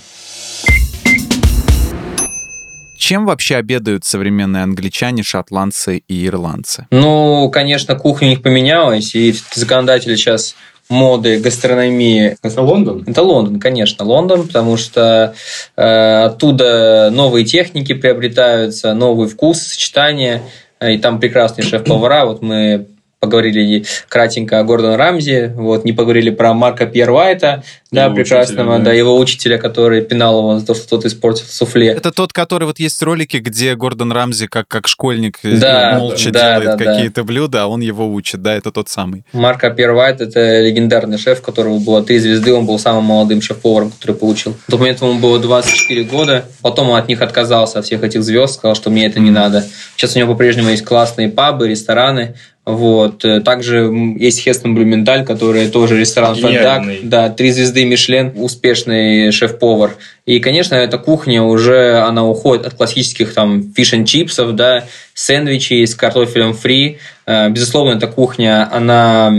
Чем 2.97 3.25
вообще 3.25 3.57
обедают 3.57 4.03
современные 4.03 4.63
англичане, 4.63 5.21
шотландцы 5.21 5.97
и 6.07 6.25
ирландцы? 6.25 6.87
Ну, 6.89 7.51
конечно, 7.51 7.95
кухня 7.95 8.29
у 8.29 8.31
них 8.31 8.41
поменялась, 8.41 9.13
и 9.13 9.35
законодатели 9.53 10.15
сейчас 10.15 10.55
моды, 10.89 11.39
гастрономии 11.39 12.37
Это 12.41 12.61
Лондон? 12.61 13.03
Это 13.05 13.21
Лондон, 13.21 13.59
конечно, 13.59 14.05
Лондон, 14.05 14.47
потому 14.47 14.77
что 14.77 15.35
э, 15.75 16.23
оттуда 16.23 17.09
новые 17.11 17.45
техники 17.45 17.93
приобретаются, 17.93 18.93
новый 18.93 19.27
вкус, 19.27 19.61
сочетания, 19.61 20.41
и 20.89 20.97
там 20.97 21.19
прекрасные 21.19 21.65
шеф-повара. 21.65 22.25
Вот 22.25 22.41
мы 22.41 22.87
поговорили 23.19 23.85
кратенько 24.07 24.59
о 24.59 24.63
Гордоне 24.63 24.97
Рамзи, 24.97 25.53
вот, 25.55 25.83
не 25.83 25.93
поговорили 25.93 26.29
про 26.29 26.53
Марка 26.53 26.85
Пьер 26.85 27.09
Уайта, 27.09 27.63
да, 27.95 28.05
Его 28.05 28.15
прекрасного, 28.15 28.69
учителя, 28.69 28.77
да. 28.77 28.91
да. 28.91 28.93
его 28.93 29.17
учителя, 29.17 29.57
который 29.57 30.01
пинал 30.01 30.39
его 30.39 30.59
за 30.59 30.65
то, 30.65 30.75
что 30.75 30.87
тот 30.87 31.05
испортил 31.05 31.45
суфле. 31.47 31.87
Это 31.87 32.11
тот, 32.11 32.33
который 32.33 32.65
вот 32.65 32.79
есть 32.79 33.01
ролики, 33.01 33.37
где 33.37 33.75
Гордон 33.75 34.11
Рамзи 34.11 34.47
как, 34.47 34.67
как 34.67 34.87
школьник 34.87 35.39
э, 35.43 35.57
Да, 35.57 35.97
молча 35.99 36.31
да, 36.31 36.59
делает 36.59 36.77
да, 36.77 36.85
да. 36.85 36.93
какие-то 36.93 37.23
блюда, 37.23 37.63
а 37.63 37.67
он 37.67 37.81
его 37.81 38.07
учит. 38.11 38.41
Да, 38.41 38.53
это 38.53 38.71
тот 38.71 38.89
самый. 38.89 39.23
Марка 39.33 39.69
Пьер 39.69 39.91
Уайт– 39.91 40.21
это 40.21 40.61
легендарный 40.61 41.17
шеф, 41.17 41.39
у 41.39 41.43
которого 41.43 41.79
было 41.79 42.03
три 42.03 42.19
звезды, 42.19 42.53
он 42.53 42.65
был 42.65 42.79
самым 42.79 43.05
молодым 43.05 43.41
шеф-поваром, 43.41 43.91
который 43.91 44.15
получил. 44.15 44.55
В 44.67 44.71
тот 44.71 44.79
момент 44.79 45.01
ему 45.01 45.15
было 45.15 45.39
24 45.39 46.03
года, 46.03 46.45
потом 46.61 46.89
он 46.89 46.97
от 46.97 47.07
них 47.07 47.21
отказался, 47.21 47.79
от 47.79 47.85
всех 47.85 48.03
этих 48.03 48.23
звезд, 48.23 48.55
сказал, 48.55 48.75
что 48.75 48.89
мне 48.89 49.05
это 49.05 49.19
не 49.19 49.31
надо. 49.31 49.65
Сейчас 49.95 50.15
у 50.15 50.19
него 50.19 50.33
по-прежнему 50.33 50.69
есть 50.69 50.83
классные 50.83 51.29
пабы, 51.29 51.67
рестораны, 51.67 52.35
вот. 52.65 53.23
Также 53.43 53.91
есть 54.17 54.39
Хестон 54.41 54.73
Блюменталь, 54.73 55.23
который 55.23 55.69
тоже 55.69 55.99
ресторан 55.99 56.35
Гениальный. 56.35 56.99
да, 57.03 57.29
три 57.29 57.51
звезды 57.51 57.84
Мишлен, 57.85 58.33
успешный 58.35 59.31
шеф-повар. 59.31 59.95
И, 60.25 60.39
конечно, 60.39 60.75
эта 60.75 60.97
кухня 60.97 61.43
уже, 61.43 61.99
она 61.99 62.25
уходит 62.25 62.65
от 62.65 62.73
классических 62.73 63.33
там 63.33 63.73
фиш 63.75 63.93
and 63.93 64.05
чипсов, 64.05 64.55
да, 64.55 64.85
сэндвичей 65.13 65.85
с 65.85 65.95
картофелем 65.95 66.53
фри. 66.53 66.97
Э, 67.25 67.49
Безусловно, 67.49 67.97
эта 67.97 68.07
кухня, 68.07 68.69
она 68.71 69.33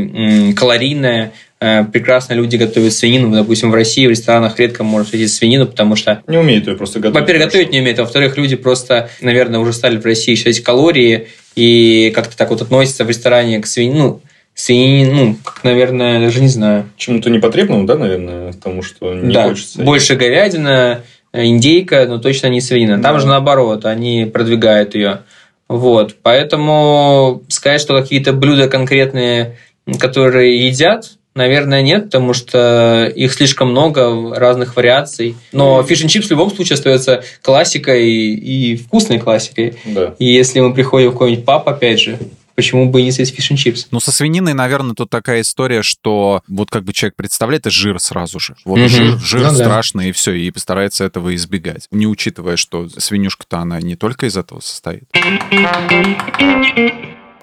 калорийная, 0.56 1.32
Э, 1.58 1.84
прекрасно 1.84 2.34
люди 2.34 2.56
готовят 2.56 2.92
свинину. 2.92 3.34
Допустим, 3.34 3.70
в 3.70 3.74
России 3.74 4.06
в 4.06 4.10
ресторанах 4.10 4.58
редко 4.58 4.84
можно 4.84 5.04
встретить 5.04 5.32
свинину, 5.32 5.66
потому 5.66 5.96
что 5.96 6.22
Не 6.26 6.38
умеют 6.38 6.66
ее 6.66 6.76
просто 6.76 7.00
готовить. 7.00 7.20
во-первых, 7.20 7.46
готовить 7.46 7.72
не 7.72 7.80
умеют, 7.80 7.98
а 7.98 8.02
во-вторых, 8.02 8.36
люди 8.36 8.56
просто, 8.56 9.08
наверное, 9.22 9.60
уже 9.60 9.72
стали 9.72 9.96
в 9.96 10.04
России 10.04 10.34
считать 10.34 10.60
калории 10.60 11.28
и 11.54 12.12
как-то 12.14 12.36
так 12.36 12.50
вот 12.50 12.60
относятся 12.60 13.04
в 13.04 13.08
ресторане 13.08 13.58
к 13.60 13.66
свинине, 13.66 13.98
ну, 13.98 14.20
свинине, 14.56 15.12
ну, 15.12 15.36
как, 15.44 15.62
наверное, 15.64 16.18
даже 16.18 16.40
не 16.40 16.48
знаю. 16.48 16.88
Чему-то 16.96 17.30
непотребному, 17.30 17.84
да, 17.86 17.96
наверное, 17.96 18.52
потому 18.52 18.82
что 18.82 19.14
не 19.14 19.32
да, 19.32 19.48
хочется. 19.50 19.82
больше 19.82 20.16
говядина, 20.16 21.02
э, 21.32 21.44
индейка, 21.44 22.06
но 22.08 22.18
точно 22.18 22.48
не 22.48 22.60
свинина. 22.62 23.00
Там 23.02 23.14
Да. 23.16 23.20
же 23.20 23.26
наоборот, 23.26 23.84
они 23.84 24.24
продвигают 24.32 24.94
ее. 24.94 25.20
Вот, 25.68 26.16
поэтому 26.22 27.42
сказать, 27.48 27.80
что 27.80 28.00
какие-то 28.00 28.32
блюда 28.32 28.68
конкретные, 28.68 29.56
которые 29.98 30.66
едят, 30.68 31.12
наверное, 31.34 31.82
нет, 31.82 32.04
потому 32.04 32.32
что 32.32 33.12
их 33.14 33.32
слишком 33.34 33.72
много 33.72 34.34
разных 34.34 34.74
вариаций. 34.76 35.36
Но 35.52 35.82
фиш 35.82 36.02
and 36.04 36.08
чипс 36.08 36.28
в 36.28 36.30
любом 36.30 36.50
случае 36.50 36.74
остается 36.74 37.22
классикой 37.42 38.08
и 38.08 38.76
вкусной 38.76 39.18
классикой. 39.18 39.74
Да. 39.84 40.14
И 40.18 40.24
если 40.24 40.60
мы 40.60 40.72
приходим 40.72 41.10
в 41.10 41.12
какой-нибудь 41.12 41.44
паб, 41.44 41.68
опять 41.68 42.00
же, 42.00 42.18
почему 42.56 42.90
бы 42.90 43.00
и 43.00 43.04
не 43.04 43.12
съесть 43.12 43.34
фиш 43.34 43.58
чипс? 43.60 43.86
Ну, 43.90 44.00
со 44.00 44.10
свининой, 44.10 44.54
наверное, 44.54 44.94
тут 44.94 45.10
такая 45.10 45.42
история, 45.42 45.82
что 45.82 46.42
вот 46.48 46.70
как 46.70 46.82
бы 46.84 46.92
человек 46.92 47.14
представляет, 47.16 47.62
это 47.62 47.70
жир 47.70 48.00
сразу 48.00 48.40
же. 48.40 48.56
Вот 48.64 48.78
Мгм. 48.78 48.88
жир, 48.88 49.18
жир 49.18 49.40
Ну 49.42 49.48
да. 49.48 49.54
страшный, 49.54 50.08
и 50.08 50.12
все, 50.12 50.32
и 50.32 50.50
постарается 50.50 51.04
этого 51.04 51.34
избегать. 51.34 51.86
Не 51.90 52.06
учитывая, 52.06 52.56
что 52.56 52.88
свинюшка-то 52.88 53.58
она 53.58 53.80
не 53.80 53.94
только 53.96 54.26
из 54.26 54.36
этого 54.36 54.60
состоит. 54.60 55.04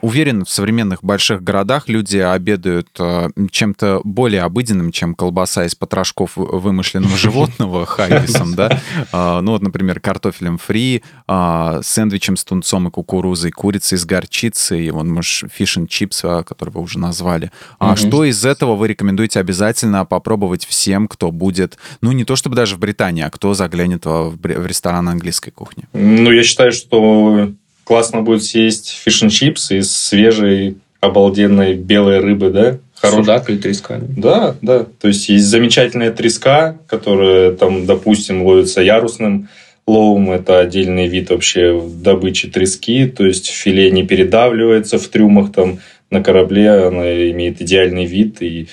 Уверен, 0.04 0.44
в 0.44 0.50
современных 0.50 1.02
больших 1.02 1.42
городах 1.42 1.88
люди 1.88 2.18
обедают 2.18 2.90
э, 3.00 3.30
чем-то 3.52 4.02
более 4.04 4.42
обыденным, 4.42 4.92
чем 4.92 5.16
колбаса 5.16 5.64
из 5.64 5.76
потрошков 5.76 6.36
вы- 6.36 6.60
вымышленного 6.60 7.16
животного 7.16 7.86
хаггисом, 7.86 8.54
да? 8.54 8.82
А, 9.14 9.40
Ну 9.40 9.54
вот, 9.54 9.62
например, 9.62 10.02
картофелем 10.02 10.58
фри, 10.58 11.04
а, 11.26 11.80
сэндвичем 11.82 12.36
с 12.36 12.44
тунцом 12.44 12.90
и 12.90 12.92
кукурузой, 12.92 13.52
курицей 13.52 13.98
с 13.98 14.04
горчицей, 14.04 14.90
вон, 14.90 15.10
может, 15.10 15.50
fish 15.50 15.78
and 15.78 15.88
chips, 15.88 16.20
а, 16.26 16.44
который 16.44 16.72
вы 16.72 16.82
уже 16.82 17.00
назвали. 17.00 17.50
А 17.80 17.96
что 17.96 18.26
из 18.26 18.44
этого 18.44 18.76
вы 18.76 18.90
рекомендуете 18.90 19.40
обязательно 19.40 20.04
попробовать 20.04 20.66
всем, 20.66 21.08
кто 21.08 21.32
будет, 21.32 21.78
ну, 22.02 22.12
не 22.12 22.26
то 22.26 22.36
чтобы 22.36 22.58
даже 22.58 22.76
в 22.76 22.80
Британии, 22.80 23.24
а 23.24 23.30
кто 23.30 23.54
заглянет 23.54 24.06
в 24.06 24.38
ресторан 24.46 25.08
английской 25.08 25.52
кухни? 25.52 25.86
Ну, 25.94 26.30
я 26.30 26.44
считаю, 26.44 26.74
что 26.74 27.54
классно 27.84 28.22
будет 28.22 28.44
съесть 28.44 28.90
fish 29.04 29.24
chips 29.32 29.72
из 29.72 29.96
свежей, 29.96 30.78
обалденной 31.00 31.75
белой 31.75 32.20
рыбы, 32.20 32.50
да? 32.50 32.78
Хорош- 32.96 33.25
Судак 33.25 33.50
или 33.50 33.58
треска. 33.58 34.00
Да, 34.16 34.56
да. 34.62 34.86
То 35.02 35.10
есть 35.10 35.28
есть 35.28 35.46
замечательная 35.46 36.12
треска, 36.12 36.78
которая 36.88 37.52
там, 37.52 37.86
допустим, 37.86 38.44
ловится 38.44 38.82
ярусным 38.82 39.50
ловом. 39.86 40.32
Это 40.32 40.60
отдельный 40.60 41.08
вид 41.08 41.30
вообще 41.30 41.82
добычи 41.96 42.50
трески. 42.50 43.06
То 43.08 43.25
есть 43.25 43.50
филе 43.50 43.92
не 43.92 44.04
передавливается 44.04 44.98
в 44.98 45.08
трюмах 45.10 45.52
там 45.52 45.80
на 46.10 46.24
корабле. 46.24 46.70
Она 46.70 47.32
имеет 47.32 47.62
идеальный 47.62 48.06
вид 48.06 48.42
и 48.42 48.68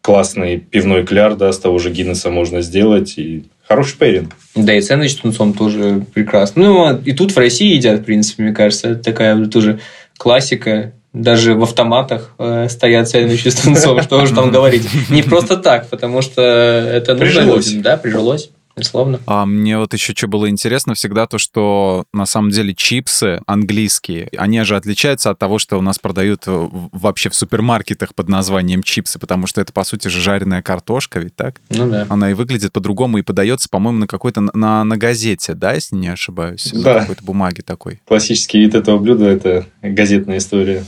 классный 0.00 0.58
пивной 0.58 1.04
кляр, 1.04 1.36
да, 1.36 1.52
с 1.52 1.58
того 1.58 1.78
же 1.78 1.90
Гиннесса 1.90 2.30
можно 2.30 2.62
сделать. 2.62 3.14
И 3.18 3.44
хороший 3.66 3.96
пейринг. 3.96 4.32
Да, 4.54 4.74
и 4.74 4.80
сэндвич 4.80 5.12
с 5.12 5.16
тунцом 5.16 5.52
тоже 5.52 6.04
прекрасно. 6.14 6.64
Ну, 6.64 6.84
а 6.86 7.00
и 7.04 7.12
тут 7.12 7.32
в 7.32 7.38
России 7.38 7.74
едят, 7.74 8.00
в 8.00 8.04
принципе, 8.04 8.42
мне 8.44 8.52
кажется. 8.52 8.90
Это 8.90 9.02
такая 9.02 9.46
тоже 9.46 9.80
классика. 10.16 10.92
Даже 11.12 11.54
в 11.54 11.62
автоматах 11.62 12.34
э, 12.38 12.68
стоят 12.68 13.08
сэндвичи 13.08 13.48
с 13.48 13.54
тунцом. 13.56 14.02
Что 14.02 14.22
уж 14.22 14.30
там 14.30 14.50
говорить. 14.50 14.86
Не 15.10 15.22
просто 15.22 15.56
так, 15.56 15.88
потому 15.88 16.20
что 16.20 16.42
это 16.42 17.14
нужно 17.14 17.40
людям, 17.40 17.82
Да, 17.82 17.96
прижилось, 17.96 18.50
безусловно. 18.76 19.20
А 19.26 19.46
мне 19.46 19.78
вот 19.78 19.92
еще 19.94 20.12
что 20.14 20.28
было 20.28 20.48
интересно 20.48 20.94
всегда, 20.94 21.26
то, 21.26 21.38
что 21.38 22.04
на 22.12 22.26
самом 22.26 22.50
деле 22.50 22.74
чипсы 22.74 23.40
английские, 23.46 24.28
они 24.36 24.62
же 24.62 24.76
отличаются 24.76 25.30
от 25.30 25.38
того, 25.38 25.58
что 25.58 25.78
у 25.78 25.82
нас 25.82 25.98
продают 25.98 26.42
вообще 26.46 27.30
в 27.30 27.34
супермаркетах 27.34 28.14
под 28.14 28.28
названием 28.28 28.82
чипсы, 28.82 29.18
потому 29.18 29.46
что 29.46 29.60
это, 29.60 29.72
по 29.72 29.84
сути 29.84 30.08
же, 30.08 30.20
жареная 30.20 30.62
картошка, 30.62 31.20
ведь 31.20 31.36
так? 31.36 31.60
Ну 31.70 31.90
да. 31.90 32.06
Она 32.08 32.30
и 32.30 32.34
выглядит 32.34 32.72
по-другому, 32.72 33.18
и 33.18 33.22
подается, 33.22 33.68
по-моему, 33.68 34.00
на 34.00 34.06
какой-то, 34.06 34.40
на, 34.40 34.84
на 34.84 34.96
газете, 34.96 35.54
да, 35.54 35.72
если 35.74 35.96
не 35.96 36.08
ошибаюсь? 36.08 36.72
На 36.72 36.82
Да. 36.82 37.00
какой-то 37.00 37.24
бумаге 37.24 37.62
такой. 37.62 38.00
Классический 38.06 38.58
вид 38.58 38.74
этого 38.74 38.98
блюда– 38.98 39.24
это 39.26 39.66
газетная 39.82 40.38
история. 40.38 40.84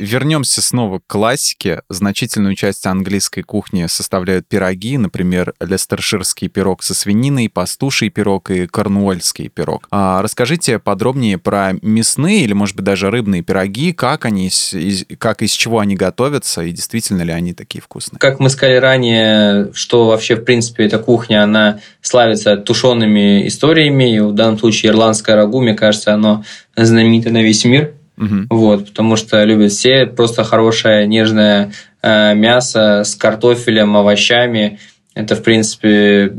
Вернемся 0.00 0.62
снова 0.62 1.00
к 1.00 1.02
классике. 1.06 1.82
Значительную 1.90 2.54
часть 2.54 2.86
английской 2.86 3.42
кухни 3.42 3.84
составляют 3.86 4.48
пироги, 4.48 4.96
например, 4.96 5.52
лестерширский 5.60 6.48
пирог 6.48 6.82
со 6.82 6.94
свининой, 6.94 7.50
пастуший 7.50 8.08
пирог 8.08 8.50
и 8.50 8.66
корнуольский 8.66 9.50
пирог. 9.50 9.86
А 9.90 10.22
расскажите 10.22 10.78
подробнее 10.78 11.36
про 11.36 11.72
мясные 11.82 12.44
или, 12.44 12.54
может 12.54 12.76
быть, 12.76 12.86
даже 12.86 13.10
рыбные 13.10 13.42
пироги, 13.42 13.92
как 13.92 14.24
они, 14.24 14.46
из, 14.46 15.04
как 15.18 15.42
из 15.42 15.52
чего 15.52 15.80
они 15.80 15.96
готовятся 15.96 16.62
и 16.62 16.72
действительно 16.72 17.20
ли 17.20 17.32
они 17.32 17.52
такие 17.52 17.82
вкусные. 17.82 18.18
Как 18.18 18.40
мы 18.40 18.48
сказали 18.48 18.76
ранее, 18.76 19.70
что 19.74 20.06
вообще, 20.06 20.36
в 20.36 20.44
принципе, 20.44 20.86
эта 20.86 20.98
кухня, 20.98 21.44
она 21.44 21.80
славится 22.00 22.56
тушеными 22.56 23.46
историями. 23.46 24.16
И 24.16 24.20
в 24.20 24.32
данном 24.32 24.58
случае 24.58 24.92
ирландское 24.92 25.36
рагу, 25.36 25.60
мне 25.60 25.74
кажется, 25.74 26.14
оно 26.14 26.42
знаменито 26.74 27.28
на 27.28 27.42
весь 27.42 27.66
мир. 27.66 27.92
Мгм. 28.20 28.48
Вот, 28.50 28.88
потому 28.90 29.16
что 29.16 29.42
любят 29.44 29.72
все 29.72 30.04
просто 30.04 30.44
хорошее 30.44 31.06
нежное 31.06 31.72
э, 32.02 32.34
мясо 32.34 33.02
с 33.02 33.16
картофелем, 33.16 33.96
овощами 33.96 34.78
Это, 35.12 35.34
в 35.34 35.42
принципе, 35.42 36.32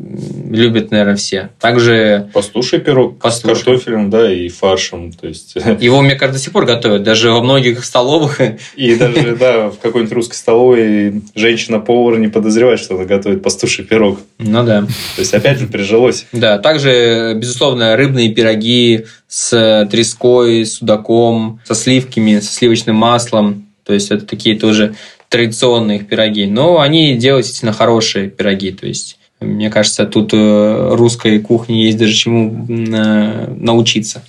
любят, 0.49 0.91
наверное, 0.91 1.17
все. 1.17 1.49
Также... 1.59 2.29
Пастуший 2.33 2.79
пирог 2.79 3.19
Пастуший. 3.19 3.55
с 3.55 3.63
картофелем, 3.63 4.09
да, 4.09 4.31
и 4.31 4.47
фаршем. 4.47 5.11
То 5.11 5.27
есть... 5.27 5.55
Его, 5.81 6.01
мне 6.01 6.15
кажется, 6.15 6.39
до 6.39 6.43
сих 6.43 6.53
пор 6.53 6.65
готовят. 6.65 7.03
Даже 7.03 7.31
во 7.31 7.41
многих 7.41 7.83
столовых. 7.83 8.39
И 8.77 8.95
даже, 8.95 9.35
да, 9.35 9.69
в 9.69 9.77
какой-нибудь 9.79 10.13
русской 10.13 10.35
столовой 10.35 11.21
женщина-повар 11.35 12.17
не 12.17 12.29
подозревает, 12.29 12.79
что 12.79 12.95
она 12.95 13.03
готовит 13.03 13.43
пастуший 13.43 13.83
пирог. 13.83 14.19
Ну 14.37 14.63
да. 14.63 14.81
То 14.81 15.19
есть, 15.19 15.33
опять 15.33 15.59
же, 15.59 15.67
прижилось. 15.67 16.25
Да, 16.31 16.57
также, 16.57 17.33
безусловно, 17.35 17.97
рыбные 17.97 18.33
пироги 18.33 19.05
с 19.27 19.87
треской, 19.91 20.65
с 20.65 20.75
судаком, 20.75 21.59
со 21.65 21.75
сливками, 21.75 22.39
со 22.39 22.53
сливочным 22.53 22.95
маслом. 22.95 23.67
То 23.83 23.93
есть, 23.93 24.11
это 24.11 24.25
такие 24.25 24.57
тоже 24.57 24.95
традиционные 25.31 25.99
пироги. 25.99 26.45
Но 26.45 26.81
они 26.81 27.15
делают 27.15 27.45
действительно 27.45 27.71
хорошие 27.71 28.29
пироги. 28.29 28.71
То 28.71 28.85
есть, 28.85 29.17
мне 29.39 29.69
кажется, 29.69 30.05
тут 30.05 30.33
э, 30.33 30.89
русской 30.91 31.39
кухне 31.39 31.85
есть 31.85 31.97
даже 31.97 32.13
чему 32.13 32.67
э, 32.67 33.53
научиться. 33.55 34.23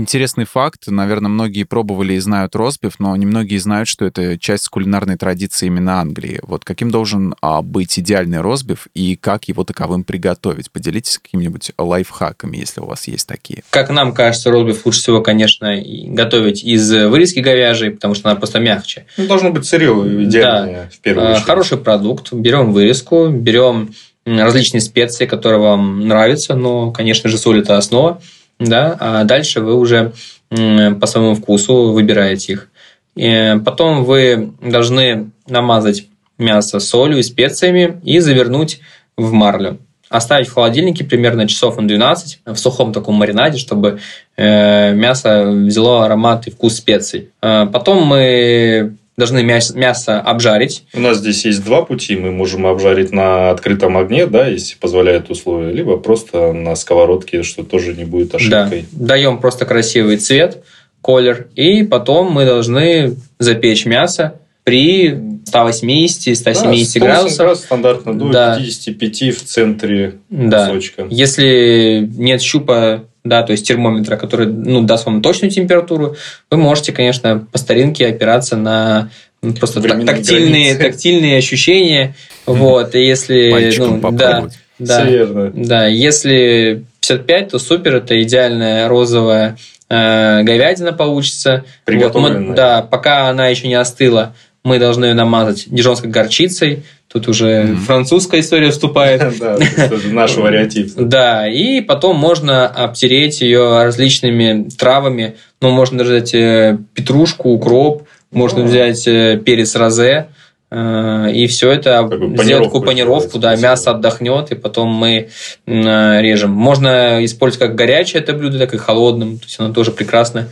Интересный 0.00 0.44
факт. 0.44 0.82
Наверное, 0.88 1.30
многие 1.30 1.64
пробовали 1.64 2.12
и 2.12 2.18
знают 2.18 2.54
ростбиф, 2.54 2.96
но 2.98 3.16
немногие 3.16 3.58
знают, 3.58 3.88
что 3.88 4.04
это 4.04 4.36
часть 4.38 4.68
кулинарной 4.68 5.16
традиции 5.16 5.68
именно 5.68 6.00
Англии. 6.00 6.38
Вот 6.42 6.66
каким 6.66 6.90
должен 6.90 7.34
а, 7.40 7.62
быть 7.62 7.98
идеальный 7.98 8.42
ростбиф 8.42 8.88
и 8.92 9.16
как 9.16 9.48
его 9.48 9.64
таковым 9.64 10.04
приготовить? 10.04 10.70
Поделитесь 10.70 11.18
какими-нибудь 11.18 11.72
лайфхаками, 11.78 12.58
если 12.58 12.82
у 12.82 12.84
вас 12.84 13.08
есть 13.08 13.26
такие. 13.26 13.62
Как 13.70 13.88
нам 13.88 14.12
кажется, 14.12 14.50
ростбиф 14.50 14.84
лучше 14.84 15.00
всего, 15.00 15.22
конечно, 15.22 15.74
готовить 16.08 16.62
из 16.62 16.92
вырезки 16.92 17.40
говяжьей, 17.40 17.92
потому 17.92 18.14
что 18.14 18.28
она 18.28 18.38
просто 18.38 18.60
мягче. 18.60 19.06
Ну, 19.16 19.26
должно 19.26 19.50
быть 19.50 19.64
сырье 19.64 19.94
идеальное 20.24 20.82
Да. 20.84 20.90
в 20.94 20.98
первую 21.00 21.28
Э, 21.28 21.30
очередь. 21.32 21.46
Хороший 21.46 21.78
продукт. 21.78 22.34
Берем 22.34 22.72
вырезку, 22.74 23.28
берем 23.30 23.94
различные 24.26 24.82
специи, 24.82 25.24
которые 25.24 25.58
вам 25.60 26.06
нравятся, 26.06 26.54
но, 26.54 26.90
конечно 26.92 27.30
же, 27.30 27.38
соль– 27.38 27.60
это 27.62 27.78
основа. 27.78 28.20
Да? 28.58 28.96
А 28.98 29.24
дальше 29.24 29.60
вы 29.60 29.74
уже 29.74 30.12
по 30.50 31.06
своему 31.06 31.34
вкусу 31.34 31.92
выбираете 31.92 32.52
их. 32.54 32.68
Э, 33.16 33.58
Потом 33.58 34.04
вы 34.04 34.52
должны 34.62 35.30
намазать 35.48 36.06
мясо 36.38 36.80
солью 36.80 37.18
и 37.18 37.22
специями 37.22 38.00
и 38.04 38.20
завернуть 38.20 38.80
в 39.16 39.32
марлю. 39.32 39.78
Оставить 40.08 40.46
в 40.48 40.54
холодильнике 40.54 41.04
примерно 41.04 41.48
часов 41.48 41.76
на 41.78 41.88
12 41.88 42.40
в 42.46 42.56
сухом 42.56 42.92
таком 42.92 43.16
маринаде, 43.16 43.58
чтобы 43.58 43.98
э, 44.36 44.92
мясо 44.94 45.50
взяло 45.50 46.04
аромат 46.04 46.46
и 46.46 46.50
вкус 46.50 46.76
специй. 46.76 47.30
Э, 47.42 47.66
Потом 47.72 48.04
мы 48.06 48.96
должны 49.16 49.42
мясо, 49.42 49.76
мясо 49.76 50.20
обжарить. 50.20 50.84
У 50.92 51.00
нас 51.00 51.18
здесь 51.18 51.44
есть 51.44 51.64
два 51.64 51.82
пути. 51.82 52.16
Мы 52.16 52.30
можем 52.30 52.66
обжарить 52.66 53.12
на 53.12 53.50
открытом 53.50 53.96
огне, 53.96 54.26
да, 54.26 54.46
если 54.46 54.76
позволяет 54.76 55.30
условия, 55.30 55.72
либо 55.72 55.96
просто 55.96 56.52
на 56.52 56.74
сковородке, 56.76 57.42
что 57.42 57.62
тоже 57.62 57.94
не 57.94 58.04
будет 58.04 58.34
ошибкой. 58.34 58.84
Да. 58.92 59.06
Даем 59.06 59.38
просто 59.38 59.64
красивый 59.64 60.18
цвет, 60.18 60.62
колер, 61.00 61.48
и 61.54 61.82
потом 61.84 62.30
мы 62.32 62.44
должны 62.44 63.16
запечь 63.38 63.86
мясо 63.86 64.40
при 64.64 65.10
180-170 65.46 67.00
Да, 67.00 67.06
градусов. 67.06 67.38
градусов 67.38 67.64
стандартно 67.64 68.18
до 68.18 68.28
Да. 68.30 68.56
55 68.58 69.30
в 69.30 69.44
центре 69.44 70.14
Да. 70.28 70.66
кусочка. 70.68 71.06
Если 71.08 72.08
нет 72.16 72.42
щупа, 72.42 73.04
да, 73.28 73.42
то 73.42 73.52
есть 73.52 73.66
термометра, 73.66 74.16
который 74.16 74.46
ну, 74.46 74.82
даст 74.82 75.06
вам 75.06 75.22
точную 75.22 75.50
температуру, 75.50 76.16
вы 76.50 76.56
можете, 76.56 76.92
конечно, 76.92 77.46
по 77.50 77.58
старинке 77.58 78.06
опираться 78.06 78.56
на 78.56 79.10
ну, 79.42 79.52
просто 79.52 79.80
так- 79.80 80.04
тактильные, 80.04 80.74
границы. 80.74 80.78
тактильные 80.78 81.38
ощущения. 81.38 82.14
Вот, 82.46 82.94
и 82.94 83.06
если... 83.06 83.50
Пальчиком 83.50 84.00
ну, 84.00 84.10
да, 84.12 84.48
да, 84.78 85.50
да, 85.54 85.86
если 85.86 86.84
55, 87.00 87.48
то 87.50 87.58
супер, 87.58 87.96
это 87.96 88.20
идеальная 88.22 88.88
розовая 88.88 89.56
э, 89.88 90.42
говядина 90.42 90.92
получится. 90.92 91.64
Приготовленная. 91.84 92.40
Вот 92.40 92.48
мы- 92.48 92.54
да, 92.54 92.82
пока 92.82 93.28
она 93.28 93.48
еще 93.48 93.68
не 93.68 93.74
остыла, 93.74 94.34
мы 94.64 94.78
должны 94.78 95.06
ее 95.06 95.14
намазать 95.14 95.66
дижонской 95.68 96.10
горчицей. 96.10 96.82
Тут 97.16 97.28
уже 97.28 97.62
Мгм. 97.62 97.76
французская 97.78 98.40
история 98.40 98.70
вступает. 98.70 99.22
Да, 99.40 99.56
это 99.56 99.98
наш 100.12 100.36
вариатив. 100.36 100.92
Да, 100.96 101.48
и 101.48 101.80
потом 101.80 102.16
можно 102.16 102.66
обтереть 102.66 103.40
ее 103.40 103.82
различными 103.82 104.68
травами. 104.68 105.36
Ну, 105.62 105.70
можно 105.70 106.04
взять 106.04 106.34
э, 106.34 106.76
петрушку, 106.92 107.48
укроп, 107.48 108.02
можно 108.30 108.64
взять 108.64 109.08
э, 109.08 109.40
перец 109.42 109.74
розе. 109.76 110.26
э, 110.70 111.30
И 111.32 111.46
все 111.46 111.70
это 111.70 112.02
Такую 112.06 112.36
сделать 112.44 112.64
такую 112.64 112.84
панировку, 112.84 113.38
да, 113.38 113.56
мясо 113.56 113.92
отдохнет, 113.92 114.52
и 114.52 114.54
потом 114.54 114.88
мы 114.92 115.30
режем. 115.66 116.50
Можно 116.50 117.24
использовать 117.24 117.66
как 117.68 117.74
горячее 117.76 118.22
это 118.22 118.34
блюдо, 118.34 118.58
так 118.58 118.74
и 118.74 118.76
холодным, 118.76 119.38
то 119.38 119.44
есть 119.46 119.58
оно 119.58 119.72
тоже 119.72 119.90
прекрасно. 119.90 120.48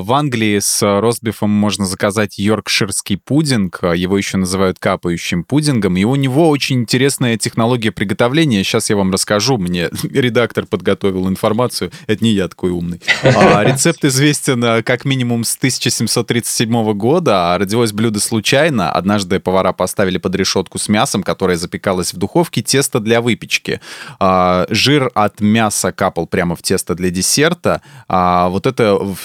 В 0.00 0.12
Англии 0.14 0.60
с 0.60 0.82
ростбифом 1.00 1.50
можно 1.50 1.84
заказать 1.84 2.38
йоркширский 2.38 3.18
пудинг, 3.18 3.80
а 3.82 3.94
его 3.94 4.16
еще 4.16 4.38
называют 4.38 4.78
капающим 4.78 5.44
пудингом, 5.44 5.98
и 5.98 6.04
у 6.04 6.14
него 6.14 6.48
очень 6.48 6.80
интересная 6.80 7.36
технология 7.36 7.92
приготовления. 7.92 8.64
Сейчас 8.64 8.88
я 8.88 8.96
вам 8.96 9.12
расскажу, 9.12 9.58
мне 9.58 9.90
редактор 10.04 10.64
подготовил 10.64 11.28
информацию, 11.28 11.90
это 12.06 12.24
не 12.24 12.30
я 12.30 12.48
такой 12.48 12.70
умный. 12.70 13.02
А 13.22 13.62
Рецепт 13.62 14.02
известен 14.06 14.64
э, 14.64 14.82
как 14.82 15.04
минимум 15.04 15.44
с 15.44 15.54
1737 15.56 16.92
года, 16.94 17.52
а 17.54 17.58
родилось 17.58 17.92
блюдо 17.92 18.20
случайно. 18.20 18.90
Однажды 18.90 19.38
повара 19.38 19.72
поставили 19.72 20.16
под 20.16 20.34
решетку 20.34 20.78
с 20.78 20.88
мясом, 20.88 21.22
которое 21.22 21.58
запекалось 21.58 22.14
в 22.14 22.16
духовке, 22.16 22.62
тесто 22.62 23.00
для 23.00 23.20
выпечки. 23.20 23.80
А, 24.18 24.66
Жир 24.70 25.10
от 25.14 25.42
мяса 25.42 25.92
капал 25.92 26.26
прямо 26.26 26.56
в 26.56 26.62
тесто 26.62 26.94
для 26.94 27.10
десерта, 27.10 27.82
а 28.08 28.48
вот 28.48 28.66
эта 28.66 28.94
в- 28.94 29.18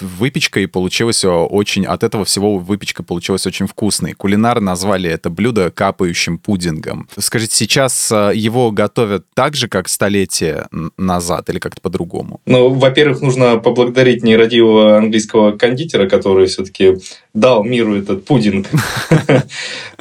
выпечка 0.50 0.60
и 0.62 0.66
получилась 0.66 1.24
э, 1.24 1.30
очень... 1.30 1.86
От 1.86 2.04
этого 2.04 2.26
всего 2.26 2.58
выпечка 2.58 3.04
получилась 3.04 3.46
очень 3.46 3.68
вкусной. 3.68 4.14
Кулинары 4.14 4.62
назвали 4.62 5.10
это 5.10 5.30
блюдо 5.30 5.72
капающим 5.72 6.38
пудингом. 6.38 7.08
Скажите, 7.18 7.56
сейчас 7.56 8.12
э, 8.12 8.32
его 8.36 8.72
готовят 8.72 9.26
так 9.34 9.56
же, 9.56 9.68
как 9.68 9.88
столетие 9.90 10.68
назад, 10.98 11.50
или 11.50 11.60
как-то 11.60 11.82
по-другому? 11.82 12.42
Ну, 12.46 12.70
во-первых, 12.70 13.22
нужно 13.22 13.58
поблагодарить 13.58 14.24
нерадивого 14.24 14.98
английского 14.98 15.52
кондитера, 15.52 16.08
который 16.08 16.48
все-таки 16.48 16.98
дал 17.34 17.64
миру 17.64 17.96
этот 17.96 18.26
пудинг. 18.26 18.68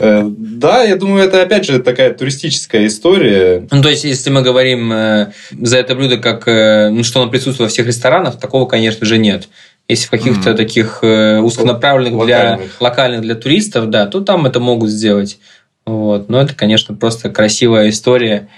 Э, 0.01 0.23
Да, 0.25 0.85
я 0.85 0.97
думаю, 0.97 1.25
это 1.25 1.43
опять 1.43 1.65
же 1.65 1.81
такая 1.81 2.15
туристическая 2.15 2.87
история. 2.87 3.67
Ну, 3.71 3.83
то 3.83 3.89
есть, 3.89 4.05
если 4.05 4.31
мы 4.31 4.43
говорим 4.43 4.93
э, 4.93 5.33
за 5.51 5.79
это 5.79 5.97
блюдо, 5.97 6.19
как 6.19 6.47
ну, 6.47 7.03
что 7.03 7.21
оно 7.21 7.31
присутствует 7.31 7.69
во 7.69 7.73
всех 7.73 7.87
ресторанах, 7.87 8.39
такого, 8.39 8.67
конечно 8.67 9.07
же, 9.07 9.19
нет. 9.19 9.49
Если 9.89 10.07
в 10.07 10.11
каких-то 10.11 10.51
Мгм. 10.51 10.57
таких 10.57 10.99
э, 11.03 11.39
узконаправленных 11.41 12.27
для 12.27 12.39
Локальных. 12.51 12.81
локальных 12.81 13.21
для 13.23 13.35
туристов, 13.35 13.89
да, 13.89 14.07
то 14.07 14.21
там 14.21 14.45
это 14.45 14.61
могут 14.61 14.91
сделать. 14.91 15.39
Вот. 15.87 16.29
Но 16.29 16.41
это, 16.43 16.55
конечно, 16.55 16.95
просто 16.95 17.31
красивая 17.31 17.89
история, 17.89 18.49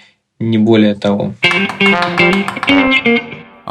не 0.41 0.59
более 0.59 0.97
того. 0.97 1.35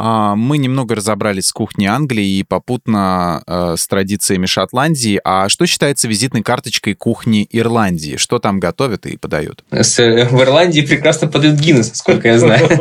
А, 0.02 0.34
Мы 0.34 0.56
немного 0.56 0.94
разобрались 0.94 1.48
с 1.48 1.52
кухней 1.52 1.86
Англии 1.86 2.38
и 2.38 2.42
попутно 2.42 3.42
э, 3.46 3.74
с 3.76 3.86
традициями 3.86 4.46
Шотландии. 4.46 5.20
А 5.24 5.50
что 5.50 5.66
считается 5.66 6.08
визитной 6.08 6.42
карточкой 6.42 6.94
кухни 6.94 7.46
Ирландии? 7.50 8.16
Что 8.16 8.38
там 8.38 8.60
готовят 8.60 9.04
и 9.04 9.18
подают? 9.18 9.62
Э, 9.70 9.82
в 9.82 10.40
Ирландии 10.40 10.80
прекрасно 10.80 11.28
подают 11.28 11.60
Гиннес, 11.60 11.92
сколько 11.94 12.28
я 12.28 12.38
знаю. 12.38 12.66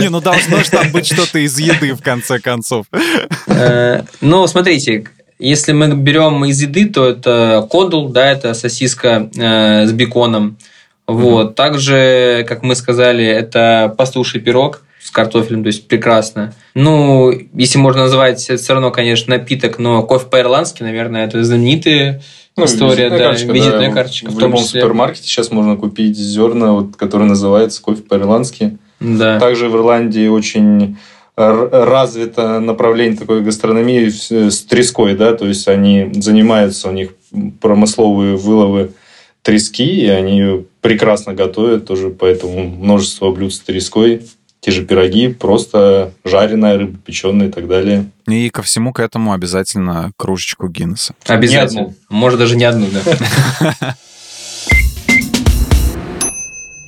Не, 0.00 0.08
ну 0.08 0.20
должно 0.20 0.58
же 0.58 0.70
там 0.70 0.90
быть 0.90 1.06
что-то 1.06 1.38
из 1.38 1.56
еды, 1.60 1.94
в 1.94 2.02
конце 2.02 2.40
концов. 2.40 2.86
Э, 3.46 4.02
Ну, 4.20 4.44
смотрите, 4.48 5.04
если 5.38 5.70
мы 5.70 5.94
берем 5.94 6.44
из 6.46 6.60
еды, 6.60 6.86
то 6.86 7.08
это 7.08 7.64
кодл, 7.70 8.08
да, 8.08 8.32
это 8.32 8.54
сосиска 8.54 9.30
э, 9.36 9.86
с 9.86 9.92
беконом. 9.92 10.56
Вот. 11.14 11.54
Также, 11.54 12.44
как 12.48 12.62
мы 12.62 12.74
сказали, 12.74 13.24
это 13.24 13.94
пастуший 13.96 14.40
пирог 14.40 14.82
с 15.02 15.10
картофелем, 15.10 15.62
то 15.62 15.66
есть 15.66 15.88
прекрасно. 15.88 16.54
Ну, 16.74 17.32
если 17.54 17.78
можно 17.78 18.02
назвать, 18.02 18.48
это 18.48 18.62
все 18.62 18.72
равно, 18.74 18.90
конечно, 18.90 19.36
напиток, 19.36 19.78
но 19.78 20.02
кофе 20.02 20.26
по-ирландски, 20.26 20.82
наверное, 20.84 21.26
это 21.26 21.42
знаменитая 21.42 22.22
Ну, 22.56 22.66
история, 22.66 23.06
визитная 23.06 23.18
да, 23.18 23.24
карточка, 23.24 23.52
визитная 23.52 23.88
да. 23.88 23.94
карточка 23.94 24.30
в 24.30 24.34
В 24.34 24.38
любом 24.38 24.60
числе. 24.60 24.80
супермаркете 24.80 25.24
сейчас 25.24 25.50
можно 25.50 25.76
купить 25.76 26.16
зерна, 26.16 26.72
вот, 26.72 26.96
которые 26.96 27.28
называются 27.28 27.82
кофе 27.82 28.02
по-ирландски. 28.02 28.78
Да. 29.00 29.40
Также 29.40 29.68
в 29.68 29.74
Ирландии 29.76 30.28
очень 30.28 30.96
развито 31.34 32.60
направление 32.60 33.16
такой 33.16 33.40
гастрономии 33.40 34.08
с 34.10 34.30
с 34.30 34.62
треской, 34.62 35.14
да, 35.14 35.32
то 35.32 35.46
есть 35.46 35.66
они 35.66 36.10
занимаются, 36.14 36.88
у 36.88 36.92
них 36.92 37.14
промысловые 37.60 38.36
выловы 38.36 38.92
трески, 39.42 39.84
и 39.84 40.08
они 40.08 40.38
ее 40.38 40.64
прекрасно 40.80 41.34
готовят 41.34 41.86
тоже, 41.86 42.10
поэтому 42.10 42.68
множество 42.68 43.30
блюд 43.30 43.52
с 43.52 43.60
треской 43.60 44.22
те 44.62 44.70
же 44.70 44.84
пироги, 44.84 45.26
просто 45.26 46.12
жареная 46.24 46.78
рыба, 46.78 46.96
печеная 46.96 47.48
и 47.48 47.50
так 47.50 47.66
далее. 47.66 48.08
И 48.28 48.48
ко 48.48 48.62
всему 48.62 48.92
к 48.92 49.00
этому 49.00 49.32
обязательно 49.32 50.12
кружечку 50.16 50.68
Гиннесса. 50.68 51.14
Обязательно. 51.26 51.94
Может, 52.08 52.38
даже 52.38 52.54
не 52.54 52.62
одну, 52.62 52.86
да. 52.92 53.96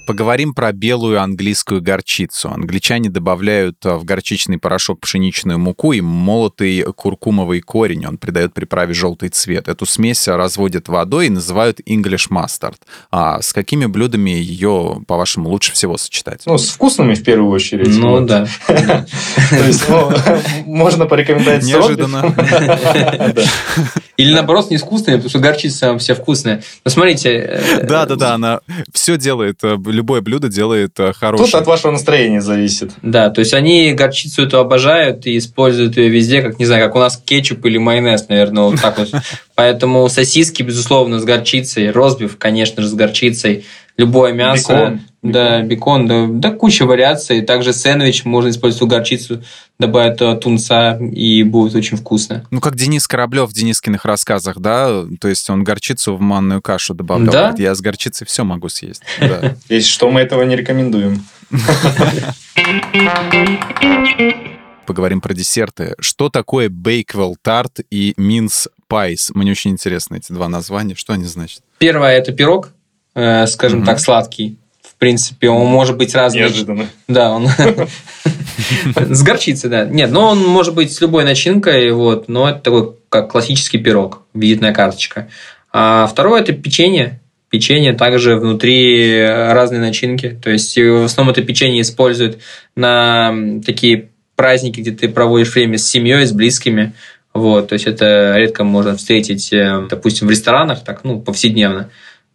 Поговорим 0.06 0.52
про 0.52 0.72
белую 0.72 1.20
английскую 1.22 1.80
горчицу. 1.80 2.50
Англичане 2.50 3.08
добавляют 3.08 3.84
э, 3.86 3.94
в 3.94 4.04
горчичный 4.04 4.58
порошок 4.58 5.00
пшеничную 5.00 5.58
муку 5.58 5.92
и 5.92 6.02
молотый 6.02 6.84
куркумовый 6.94 7.60
корень. 7.62 8.04
Он 8.06 8.18
придает 8.18 8.52
приправе 8.52 8.92
желтый 8.92 9.30
цвет. 9.30 9.66
Эту 9.68 9.86
смесь 9.86 10.28
разводят 10.28 10.88
водой 10.88 11.28
и 11.28 11.30
называют 11.30 11.80
English 11.80 12.28
mustard. 12.30 12.76
А 13.10 13.40
с 13.40 13.54
какими 13.54 13.86
блюдами 13.86 14.30
ее, 14.30 15.02
по-вашему, 15.06 15.48
лучше 15.48 15.72
всего 15.72 15.96
сочетать? 15.96 16.42
Ну, 16.44 16.58
с 16.58 16.68
вкусными 16.68 17.14
в 17.14 17.24
первую 17.24 17.50
очередь. 17.50 17.96
Ну, 17.96 18.20
да. 18.20 18.46
То 18.66 19.66
есть, 19.66 19.88
ну, 19.88 20.12
можно 20.66 21.06
порекомендовать 21.06 21.64
Неожиданно. 21.64 22.34
Или 24.16 24.32
наоборот, 24.32 24.70
не 24.70 24.78
с 24.78 24.82
вкусными, 24.82 25.16
потому 25.16 25.30
что 25.30 25.38
горчица 25.40 25.98
вся 25.98 26.14
вкусная. 26.14 26.62
Но 26.84 26.90
смотрите... 26.90 27.30
э, 27.30 27.84
Да-да-да, 27.84 28.34
она 28.34 28.60
все 28.92 29.16
делает, 29.16 29.58
э, 29.64 29.76
любое 29.94 30.20
блюдо 30.20 30.48
делает 30.48 30.98
э, 30.98 31.06
Тут 31.08 31.16
хорошее. 31.16 31.60
от 31.60 31.66
вашего 31.66 31.92
настроения 31.92 32.40
зависит. 32.40 32.92
Да, 33.02 33.30
то 33.30 33.40
есть 33.40 33.54
они 33.54 33.92
горчицу 33.92 34.42
эту 34.42 34.58
обожают 34.58 35.26
и 35.26 35.38
используют 35.38 35.96
ее 35.96 36.08
везде, 36.08 36.42
как, 36.42 36.58
не 36.58 36.66
знаю, 36.66 36.84
как 36.84 36.96
у 36.96 36.98
нас 36.98 37.16
кетчуп 37.16 37.64
или 37.64 37.78
майонез, 37.78 38.28
наверное, 38.28 38.64
вот 38.64 38.80
так 38.80 38.98
вот. 38.98 39.10
Поэтому 39.54 40.08
сосиски, 40.08 40.62
безусловно, 40.62 41.20
с 41.20 41.24
горчицей, 41.24 41.90
розбив, 41.90 42.36
конечно 42.36 42.82
же, 42.82 42.88
с 42.88 42.94
горчицей, 42.94 43.64
любое 43.96 44.32
мясо. 44.32 44.72
Бекон. 44.72 45.00
Да, 45.22 45.62
бекон, 45.62 46.06
да, 46.06 46.26
да, 46.28 46.50
куча 46.50 46.84
вариаций. 46.84 47.40
Также 47.40 47.72
сэндвич 47.72 48.26
можно 48.26 48.50
использовать 48.50 48.90
горчицу, 48.90 49.42
добавить 49.78 50.18
тунца, 50.40 50.98
и 50.98 51.42
будет 51.44 51.74
очень 51.74 51.96
вкусно. 51.96 52.44
Ну, 52.50 52.60
как 52.60 52.76
Денис 52.76 53.06
Кораблев 53.08 53.48
в 53.48 53.54
Денискиных 53.54 54.04
рассказах, 54.04 54.58
да? 54.58 55.04
То 55.18 55.28
есть 55.28 55.48
он 55.48 55.64
горчицу 55.64 56.16
в 56.16 56.20
манную 56.20 56.60
кашу 56.60 56.92
добавлял. 56.92 57.32
Да? 57.32 57.40
Говорит, 57.44 57.60
Я 57.60 57.74
с 57.74 57.80
горчицей 57.80 58.26
все 58.26 58.44
могу 58.44 58.68
съесть. 58.68 59.02
Если 59.70 59.88
что, 59.88 60.10
мы 60.10 60.20
этого 60.20 60.42
не 60.42 60.56
рекомендуем. 60.56 61.24
Поговорим 64.86 65.22
про 65.22 65.32
десерты. 65.32 65.94
Что 65.98 66.28
такое 66.28 66.68
Bakewell 66.68 67.34
Tart 67.42 67.84
и 67.90 68.12
Mince 68.18 68.68
Pies? 68.90 69.30
Мне 69.32 69.52
очень 69.52 69.70
интересны 69.70 70.18
эти 70.18 70.32
два 70.32 70.48
названия. 70.48 70.94
Что 70.94 71.14
они 71.14 71.24
значат? 71.24 71.62
Первое– 71.78 72.12
это 72.18 72.32
пирог, 72.32 72.73
э, 73.14 73.46
скажем 73.46 73.78
Мгм. 73.80 73.86
так, 73.86 74.00
сладкий. 74.00 74.56
В 74.82 74.96
принципе, 74.96 75.48
он 75.48 75.66
может 75.66 75.96
быть 75.96 76.14
разный. 76.14 76.40
Неожиданно. 76.40 76.86
Да, 77.08 77.32
он 77.32 77.48
с 78.96 79.22
горчицей, 79.22 79.68
да. 79.68 79.84
Нет, 79.84 80.10
но 80.10 80.28
он 80.30 80.38
может 80.44 80.74
быть 80.74 80.92
с 80.92 81.00
любой 81.00 81.24
начинкой, 81.24 81.90
вот, 81.92 82.28
но 82.28 82.48
это 82.48 82.60
такой 82.60 82.92
как 83.08 83.30
классический 83.30 83.78
пирог, 83.78 84.22
визитная 84.34 84.72
карточка. 84.72 85.28
А 85.72 86.06
второе 86.06 86.40
это 86.42 86.52
печенье. 86.52 87.20
Печенье 87.50 87.92
также 87.92 88.36
внутри 88.36 89.24
разные 89.24 89.80
начинки. 89.80 90.38
То 90.42 90.50
есть 90.50 90.76
э, 90.78 90.90
в 90.90 91.04
основном 91.04 91.32
это 91.32 91.42
печенье 91.42 91.82
используют 91.82 92.38
на 92.74 93.34
такие 93.64 94.08
праздники, 94.36 94.80
где 94.80 94.90
ты 94.92 95.08
проводишь 95.08 95.54
время 95.54 95.78
с 95.78 95.86
семьей, 95.86 96.26
с 96.26 96.32
близкими. 96.32 96.92
Вот, 97.32 97.68
то 97.68 97.72
есть 97.72 97.86
это 97.86 98.34
редко 98.36 98.62
можно 98.64 98.96
встретить, 98.96 99.52
э, 99.52 99.86
допустим, 99.90 100.28
в 100.28 100.30
ресторанах, 100.30 100.84
так, 100.84 101.02
ну, 101.04 101.20
повседневно. 101.20 101.90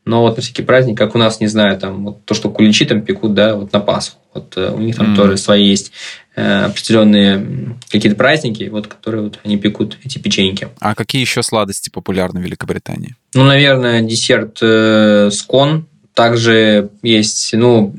Но 0.05 0.21
вот 0.21 0.37
на 0.37 0.41
всякий 0.41 0.63
праздник, 0.63 0.97
как 0.97 1.15
у 1.15 1.17
нас, 1.17 1.39
не 1.39 1.47
знаю, 1.47 1.77
там, 1.77 2.05
вот 2.05 2.25
то, 2.25 2.33
что 2.33 2.49
куличи 2.49 2.85
там 2.85 3.01
пекут, 3.01 3.33
да, 3.33 3.55
вот 3.55 3.71
на 3.73 3.79
Пасху. 3.79 4.17
Вот 4.33 4.53
э, 4.57 4.71
у 4.71 4.79
них 4.79 4.95
там 4.95 5.07
Мгм. 5.07 5.15
тоже 5.15 5.37
свои 5.37 5.67
есть 5.67 5.91
э, 6.35 6.65
определенные 6.65 7.75
какие-то 7.89 8.17
праздники, 8.17 8.69
вот, 8.69 8.87
которые 8.87 9.23
вот 9.23 9.39
они 9.43 9.57
пекут 9.57 9.97
эти 10.03 10.17
печеньки. 10.19 10.69
А 10.79 10.95
какие 10.95 11.21
еще 11.21 11.43
сладости 11.43 11.89
популярны 11.89 12.39
в 12.39 12.43
Великобритании? 12.43 13.15
Ну, 13.33 13.43
наверное, 13.43 14.01
десерт 14.01 14.59
э, 14.61 15.29
скон. 15.31 15.85
Также 16.13 16.89
есть, 17.01 17.53
ну, 17.53 17.95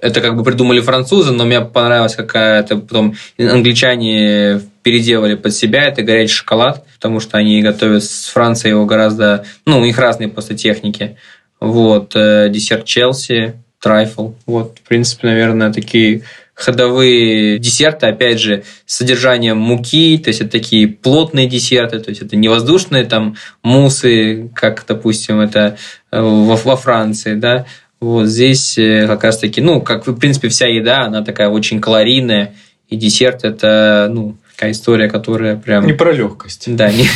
это 0.00 0.20
как 0.20 0.36
бы 0.36 0.44
придумали 0.44 0.80
французы, 0.80 1.32
но 1.32 1.44
мне 1.44 1.60
понравилась 1.60 2.14
какая-то 2.14 2.76
потом 2.76 3.14
англичане 3.38 4.60
переделали 4.82 5.34
под 5.34 5.52
себя, 5.52 5.84
это 5.84 6.02
горячий 6.02 6.34
шоколад, 6.34 6.86
потому 6.94 7.18
что 7.18 7.38
они 7.38 7.60
готовят 7.60 8.04
с 8.04 8.28
Францией 8.28 8.70
его 8.70 8.86
гораздо, 8.86 9.44
ну, 9.64 9.80
у 9.80 9.84
них 9.84 9.98
разные 9.98 10.28
просто 10.28 10.54
техники. 10.54 11.16
Вот, 11.60 12.12
э, 12.14 12.48
десерт 12.50 12.84
Челси, 12.84 13.54
трайфл. 13.80 14.32
Вот, 14.46 14.78
в 14.78 14.88
принципе, 14.88 15.28
наверное, 15.28 15.72
такие 15.72 16.22
ходовые 16.54 17.58
десерты, 17.58 18.06
опять 18.06 18.40
же, 18.40 18.64
с 18.86 18.96
содержанием 18.96 19.58
муки, 19.58 20.18
то 20.18 20.28
есть 20.28 20.40
это 20.40 20.52
такие 20.52 20.88
плотные 20.88 21.46
десерты, 21.46 21.98
то 22.00 22.08
есть 22.08 22.22
это 22.22 22.34
не 22.34 22.48
воздушные 22.48 23.04
там 23.04 23.36
мусы, 23.62 24.50
как, 24.54 24.84
допустим, 24.88 25.40
это 25.40 25.76
э, 26.10 26.20
во, 26.20 26.56
во 26.56 26.76
Франции, 26.76 27.34
да, 27.34 27.66
вот 28.00 28.26
здесь 28.26 28.78
э, 28.78 29.06
как 29.06 29.24
раз-таки, 29.24 29.60
ну, 29.60 29.82
как, 29.82 30.06
в 30.06 30.18
принципе, 30.18 30.48
вся 30.48 30.66
еда, 30.66 31.02
она 31.02 31.22
такая 31.22 31.48
очень 31.48 31.78
калорийная, 31.78 32.54
и 32.88 32.96
десерт 32.96 33.44
это, 33.44 34.08
ну, 34.10 34.36
такая 34.54 34.72
история, 34.72 35.08
которая 35.08 35.56
прям... 35.56 35.86
Не 35.86 35.92
про 35.92 36.12
легкость. 36.12 36.74
Да, 36.74 36.90
не... 36.90 37.06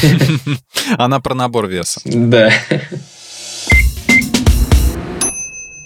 Она 0.98 1.20
про 1.20 1.34
набор 1.34 1.66
веса. 1.66 2.00
да. 2.04 2.50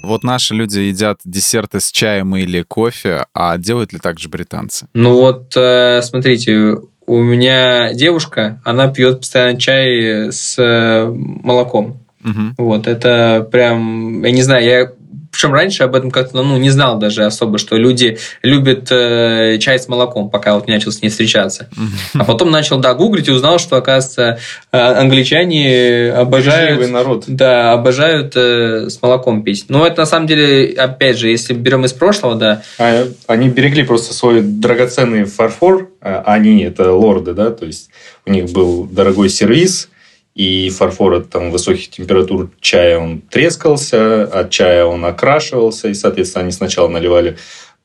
Вот 0.05 0.25
наши 0.25 0.55
люди 0.55 0.79
едят 0.81 1.21
десерты 1.25 1.81
с 1.81 1.91
чаем 1.91 2.37
или 2.37 2.63
кофе, 2.63 3.27
а 3.35 3.59
делают 3.59 3.93
ли 3.93 3.99
так 3.99 4.19
же 4.19 4.29
британцы? 4.29 4.87
Ну 4.95 5.15
вот, 5.15 5.53
э, 5.57 6.01
смотрите, 6.03 6.77
у 7.07 7.23
меня 7.23 7.93
девушка, 7.93 8.61
она 8.65 8.89
пьет 8.89 9.21
постоянно 9.21 9.59
чай 9.59 10.33
с 10.33 10.57
э, 10.59 11.07
молоком. 11.07 11.99
Мгм. 12.23 12.55
Вот, 12.57 12.87
это 12.87 13.47
прям, 13.51 14.25
я 14.25 14.31
не 14.31 14.43
знаю, 14.43 14.65
я 14.65 14.93
причем 15.35 15.53
раньше 15.53 15.83
об 15.83 15.97
этом 15.97 16.13
как-то 16.13 16.43
ну, 16.43 16.57
не 16.59 16.71
знал 16.71 16.97
даже 16.97 17.25
особо, 17.25 17.59
что 17.59 17.77
люди 17.77 18.19
любят 18.43 18.87
э, 18.93 19.59
чай 19.59 19.81
с 19.81 19.89
молоком, 19.89 20.31
пока 20.31 20.55
вот 20.55 20.69
не 20.69 20.75
начал 20.75 20.93
с 20.93 21.03
ней 21.03 21.09
встречаться. 21.09 21.69
А 22.15 22.25
потом 22.25 22.53
начал, 22.53 22.79
да, 22.79 22.95
гуглить 22.95 23.27
и 23.27 23.33
узнал, 23.33 23.59
что, 23.59 23.77
оказывается, 23.77 24.39
э, 24.71 24.79
англичане 24.79 26.13
обожают... 26.13 26.79
Бережливый 26.79 26.93
народ. 26.93 27.25
Да, 27.27 27.73
обожают 27.73 28.37
э, 28.37 28.89
с 28.89 29.03
молоком 29.03 29.43
пить. 29.43 29.67
Но 29.69 29.85
это 29.85 30.03
на 30.03 30.07
самом 30.07 30.29
деле, 30.29 30.73
опять 30.75 31.19
же, 31.19 31.29
если 31.29 31.53
берем 31.53 31.85
из 31.85 31.93
прошлого, 31.93 32.37
да, 32.37 32.63
А, 32.79 33.09
они 33.27 33.49
берегли 33.49 33.83
просто 33.83 34.15
свой 34.15 34.41
драгоценный 34.41 35.25
фарфор, 35.25 35.91
а 36.01 36.23
они 36.27 36.63
это 36.63 36.93
лорды, 36.93 37.35
да, 37.35 37.51
то 37.51 37.67
есть 37.67 37.91
у 38.25 38.31
них 38.31 38.53
был 38.53 38.85
дорогой 38.85 39.29
сервис, 39.29 39.89
и 40.35 40.69
фарфор 40.71 41.15
от 41.15 41.31
там, 41.31 41.51
высоких 41.51 41.91
температур 41.91 42.51
чая 42.61 42.99
он 42.99 43.21
трескался, 43.21 44.25
от 44.25 44.51
чая 44.51 44.85
он 44.85 45.05
окрашивался, 45.05 45.89
и, 45.89 45.95
соответственно, 45.95 46.43
они 46.43 46.53
сначала 46.53 46.89
наливали 46.89 47.37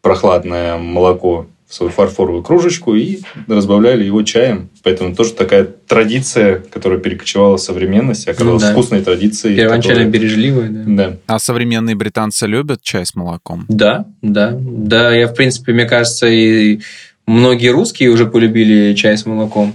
прохладное 0.01 0.77
молоко 0.77 1.47
в 1.67 1.73
свою 1.75 1.91
фарфоровую 1.91 2.41
кружечку 2.41 2.95
и 2.95 3.19
разбавляли 3.47 4.03
его 4.03 4.23
чаем. 4.23 4.69
Поэтому 4.81 5.15
тоже 5.15 5.33
такая 5.33 5.65
традиция, 5.65 6.63
которая 6.71 6.97
перекочевала 6.97 7.57
в 7.57 7.62
современность, 7.62 8.27
оказалась 8.27 8.63
да. 8.63 8.71
вкусной 8.71 9.03
традицией. 9.03 9.55
первоначально 9.55 10.05
которая- 10.05 10.12
бережливые, 10.12 10.69
да. 10.69 10.83
Да. 11.09 11.17
А 11.27 11.38
современные 11.38 11.95
британцы 11.95 12.47
любят 12.47 12.81
чай 12.81 13.05
с 13.05 13.13
молоком? 13.13 13.65
Да, 13.67 14.07
да. 14.23 14.57
Да, 14.59 15.13
я, 15.13 15.27
в 15.27 15.35
принципе, 15.35 15.73
мне 15.73 15.85
кажется, 15.85 16.25
и 16.27 16.79
многие 17.27 17.67
русские 17.69 18.09
уже 18.09 18.25
полюбили 18.25 18.95
чай 18.95 19.15
с 19.15 19.27
молоком. 19.27 19.73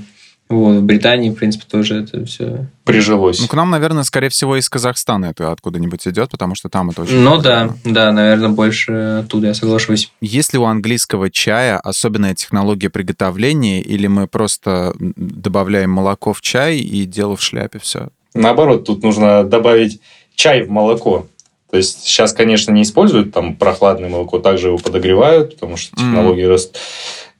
Вот, 0.50 0.76
в 0.76 0.82
Британии, 0.82 1.30
в 1.30 1.34
принципе, 1.34 1.64
тоже 1.68 2.02
это 2.02 2.24
все. 2.26 2.66
Прижилось. 2.84 3.40
Ну, 3.40 3.46
к 3.48 3.54
нам, 3.54 3.70
наверное, 3.70 4.02
скорее 4.02 4.28
всего, 4.28 4.56
из 4.56 4.68
Казахстана 4.68 5.26
это 5.26 5.50
откуда-нибудь 5.50 6.06
идет, 6.06 6.30
потому 6.30 6.54
что 6.54 6.68
там 6.68 6.90
это 6.90 7.02
очень 7.02 7.16
Ну 7.16 7.38
да, 7.40 7.68
популярно. 7.68 7.76
да, 7.84 8.12
наверное, 8.12 8.48
больше 8.50 8.92
оттуда, 9.24 9.48
я 9.48 9.54
соглашусь. 9.54 10.12
Есть 10.20 10.52
ли 10.52 10.58
у 10.58 10.64
английского 10.64 11.30
чая 11.30 11.78
особенная 11.78 12.34
технология 12.34 12.90
приготовления, 12.90 13.80
или 13.80 14.06
мы 14.06 14.26
просто 14.26 14.94
добавляем 14.98 15.90
молоко 15.90 16.34
в 16.34 16.42
чай 16.42 16.76
и 16.76 17.06
дело 17.06 17.36
в 17.36 17.42
шляпе, 17.42 17.78
все? 17.78 18.08
Наоборот, 18.34 18.84
тут 18.84 19.02
нужно 19.02 19.44
добавить 19.44 20.00
чай 20.34 20.62
в 20.64 20.70
молоко. 20.70 21.26
То 21.70 21.78
есть 21.78 22.04
сейчас, 22.04 22.32
конечно, 22.34 22.70
не 22.70 22.82
используют 22.82 23.32
там 23.32 23.56
прохладное 23.56 24.08
молоко, 24.10 24.38
также 24.38 24.68
его 24.68 24.78
подогревают, 24.78 25.54
потому 25.54 25.76
что 25.78 25.96
Мгм. 25.96 26.04
технология 26.04 26.48
раз 26.48 26.70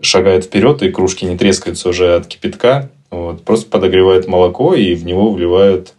шагает 0.01 0.45
вперед, 0.47 0.83
и 0.83 0.91
кружки 0.91 1.25
не 1.27 1.37
трескаются 1.37 1.89
уже 1.91 2.17
от 2.17 2.27
кипятка. 2.27 2.91
Вот. 3.15 3.45
Просто 3.45 3.71
подогревают 3.71 4.27
молоко, 4.27 4.75
и 4.75 4.95
в 4.95 5.05
него 5.05 5.33
вливают 5.33 5.95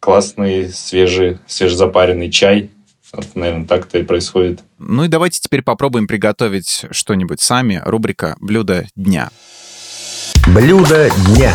классный 0.00 0.68
свежий, 0.68 1.38
свежезапаренный 1.46 2.30
чай. 2.30 2.70
Вот, 3.12 3.26
наверное, 3.34 3.66
так 3.66 3.86
это 3.86 3.98
и 3.98 4.02
происходит. 4.02 4.60
Ну 4.78 5.04
и 5.04 5.08
давайте 5.08 5.40
теперь 5.40 5.62
попробуем 5.62 6.06
приготовить 6.06 6.86
что-нибудь 6.90 7.40
сами. 7.40 7.80
Рубрика 7.84 8.36
«Блюдо 8.40 8.86
дня». 8.96 9.30
Блюдо 10.46 11.10
дня. 11.26 11.54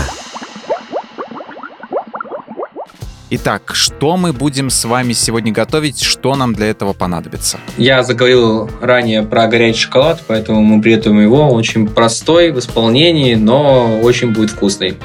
Итак, 3.32 3.76
что 3.76 4.18
мы 4.18 4.34
будем 4.34 4.72
с 4.72 4.86
вами 4.86 5.13
сегодня 5.13 5.52
готовить, 5.52 6.02
что 6.02 6.36
нам 6.36 6.56
для 6.56 6.65
этого 6.65 6.94
понадобится? 6.94 7.60
Я 7.78 8.02
заговорил 8.02 8.72
ранее 8.82 9.22
про 9.22 9.48
горячий 9.48 9.82
шоколад, 9.82 10.24
поэтому 10.26 10.63
мы 10.63 10.82
приготовим 10.82 11.22
его. 11.22 11.48
Он 11.48 11.56
очень 11.56 11.88
простой 11.88 12.52
в 12.52 12.58
исполнении, 12.58 13.36
но 13.36 14.00
очень 14.00 14.32
будет 14.32 14.50
вкусный. 14.50 14.98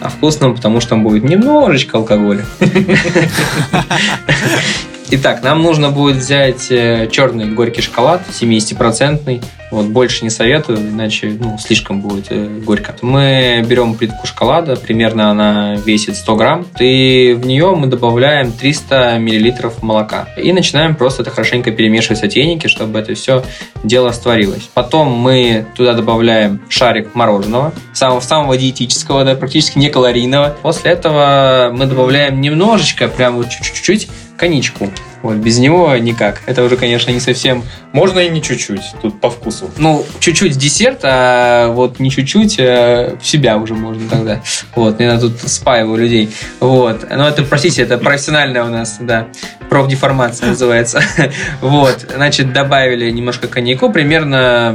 А 0.00 0.08
вкусным, 0.08 0.56
потому 0.56 0.80
что 0.80 0.90
там 0.90 1.04
будет 1.04 1.22
немножечко 1.22 1.98
алкоголя. 1.98 2.44
Итак, 5.12 5.42
нам 5.42 5.60
нужно 5.60 5.90
будет 5.90 6.18
взять 6.18 6.70
э, 6.70 7.08
черный 7.10 7.46
горький 7.50 7.82
шоколад, 7.82 8.22
70-процентный. 8.28 9.42
Вот, 9.72 9.86
больше 9.86 10.22
не 10.22 10.30
советую, 10.30 10.78
иначе 10.78 11.36
ну, 11.36 11.58
слишком 11.58 12.00
будет 12.00 12.26
э, 12.30 12.46
горько. 12.64 12.94
Мы 13.02 13.64
берем 13.66 13.94
плитку 13.94 14.24
шоколада, 14.24 14.76
примерно 14.76 15.32
она 15.32 15.74
весит 15.84 16.14
100 16.14 16.36
грамм, 16.36 16.66
и 16.78 17.36
в 17.36 17.44
нее 17.44 17.74
мы 17.74 17.88
добавляем 17.88 18.52
300 18.52 19.18
миллилитров 19.18 19.82
молока. 19.82 20.28
И 20.36 20.52
начинаем 20.52 20.94
просто 20.94 21.22
это 21.22 21.32
хорошенько 21.32 21.72
перемешивать 21.72 22.18
в 22.18 22.20
сотейнике, 22.20 22.68
чтобы 22.68 23.00
это 23.00 23.14
все 23.14 23.42
дело 23.82 24.12
створилось. 24.12 24.70
Потом 24.74 25.08
мы 25.12 25.66
туда 25.74 25.94
добавляем 25.94 26.60
шарик 26.68 27.16
мороженого, 27.16 27.72
самого, 27.94 28.20
самого 28.20 28.56
диетического, 28.56 29.24
да, 29.24 29.34
практически 29.34 29.76
не 29.76 29.90
калорийного. 29.90 30.56
После 30.62 30.92
этого 30.92 31.72
мы 31.74 31.86
добавляем 31.86 32.40
немножечко, 32.40 33.08
прям 33.08 33.34
вот 33.34 33.48
чуть-чуть 33.48 34.08
коньячку. 34.40 34.90
Вот, 35.22 35.36
без 35.36 35.58
него 35.58 35.94
никак. 35.96 36.40
Это 36.46 36.64
уже, 36.64 36.78
конечно, 36.78 37.10
не 37.10 37.20
совсем... 37.20 37.62
Можно 37.92 38.20
и 38.20 38.30
не 38.30 38.40
чуть-чуть, 38.40 38.80
тут 39.02 39.20
по 39.20 39.28
вкусу. 39.28 39.70
Ну, 39.76 40.06
чуть-чуть 40.18 40.56
десерт, 40.56 41.00
а 41.02 41.68
вот 41.68 42.00
не 42.00 42.10
чуть-чуть, 42.10 42.56
а 42.58 43.18
в 43.20 43.26
себя 43.26 43.58
уже 43.58 43.74
можно 43.74 44.08
тогда. 44.08 44.40
Вот, 44.74 44.98
я 44.98 45.18
тут 45.20 45.38
спаиваю 45.42 45.98
людей. 45.98 46.30
Вот. 46.58 47.06
Но 47.10 47.28
это, 47.28 47.42
простите, 47.42 47.82
это 47.82 47.98
профессиональная 47.98 48.64
у 48.64 48.68
нас, 48.68 48.96
да, 49.00 49.28
профдеформация 49.68 50.48
называется. 50.48 51.02
Вот. 51.60 52.06
Значит, 52.14 52.52
добавили 52.52 53.10
немножко 53.10 53.46
коньяку, 53.46 53.90
примерно 53.90 54.74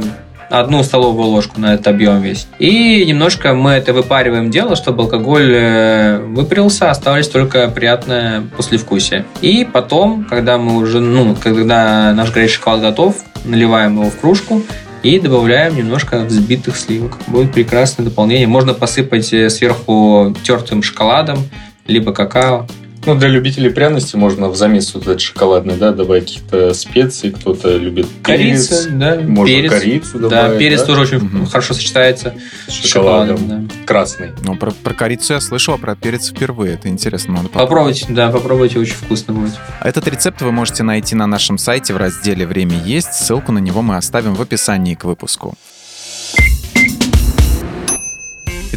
одну 0.50 0.82
столовую 0.82 1.28
ложку 1.28 1.60
на 1.60 1.74
этот 1.74 1.88
объем 1.88 2.20
весь. 2.20 2.46
И 2.58 3.04
немножко 3.06 3.54
мы 3.54 3.72
это 3.72 3.92
выпариваем 3.92 4.50
дело, 4.50 4.76
чтобы 4.76 5.04
алкоголь 5.04 5.52
э, 5.52 6.18
выпарился, 6.18 6.90
осталось 6.90 7.28
только 7.28 7.68
приятное 7.68 8.42
послевкусие. 8.56 9.24
И 9.40 9.66
потом, 9.70 10.24
когда 10.24 10.58
мы 10.58 10.76
уже, 10.76 11.00
ну, 11.00 11.36
когда 11.42 12.12
наш 12.12 12.32
горячий 12.32 12.54
шоколад 12.54 12.80
готов, 12.80 13.16
наливаем 13.44 14.00
его 14.00 14.10
в 14.10 14.20
кружку, 14.20 14.62
и 15.02 15.20
добавляем 15.20 15.76
немножко 15.76 16.18
взбитых 16.24 16.76
сливок. 16.76 17.18
Будет 17.28 17.52
прекрасное 17.52 18.04
дополнение. 18.04 18.48
Можно 18.48 18.74
посыпать 18.74 19.32
э, 19.32 19.50
сверху 19.50 20.34
тертым 20.42 20.82
шоколадом, 20.82 21.38
либо 21.86 22.12
какао. 22.12 22.66
Ну, 23.06 23.14
для 23.14 23.28
любителей 23.28 23.70
пряности 23.70 24.16
можно 24.16 24.48
в 24.48 24.56
замес 24.56 24.92
вот 24.92 25.04
этот 25.04 25.20
шоколадный, 25.20 25.76
да, 25.76 25.92
добавить 25.92 26.24
каких-то 26.24 26.74
специй, 26.74 27.30
кто-то 27.30 27.76
любит 27.76 28.06
Корица, 28.22 28.84
перец, 28.84 28.86
да, 28.98 29.16
можно 29.20 29.54
перец. 29.54 29.70
корицу 29.70 30.18
Да, 30.18 30.28
добавить, 30.28 30.58
перец 30.58 30.80
да? 30.80 30.86
тоже 30.86 31.00
очень 31.02 31.18
Мгм. 31.18 31.46
хорошо 31.46 31.74
сочетается 31.74 32.34
с 32.66 32.72
с 32.72 32.84
шоколадом. 32.84 33.36
шоколадом, 33.38 33.68
да. 33.68 33.74
красный. 33.86 34.30
Ну, 34.42 34.56
про, 34.56 34.72
про 34.72 34.92
корицу 34.92 35.34
я 35.34 35.40
слышал, 35.40 35.74
а 35.74 35.78
про 35.78 35.94
перец 35.94 36.30
впервые. 36.30 36.74
Это 36.74 36.88
интересно, 36.88 37.34
надо 37.34 37.48
попробовать. 37.48 38.00
Попробуйте, 38.00 38.06
да, 38.12 38.30
попробуйте, 38.30 38.78
очень 38.80 38.94
вкусно 38.94 39.34
будет. 39.34 39.52
Этот 39.80 40.08
рецепт 40.08 40.42
вы 40.42 40.50
можете 40.50 40.82
найти 40.82 41.14
на 41.14 41.28
нашем 41.28 41.58
сайте 41.58 41.94
в 41.94 41.98
разделе 41.98 42.44
«Время 42.46 42.76
есть». 42.84 43.12
Ссылку 43.14 43.52
на 43.52 43.58
него 43.58 43.82
мы 43.82 43.96
оставим 43.96 44.34
в 44.34 44.42
описании 44.42 44.94
к 44.96 45.04
выпуску. 45.04 45.54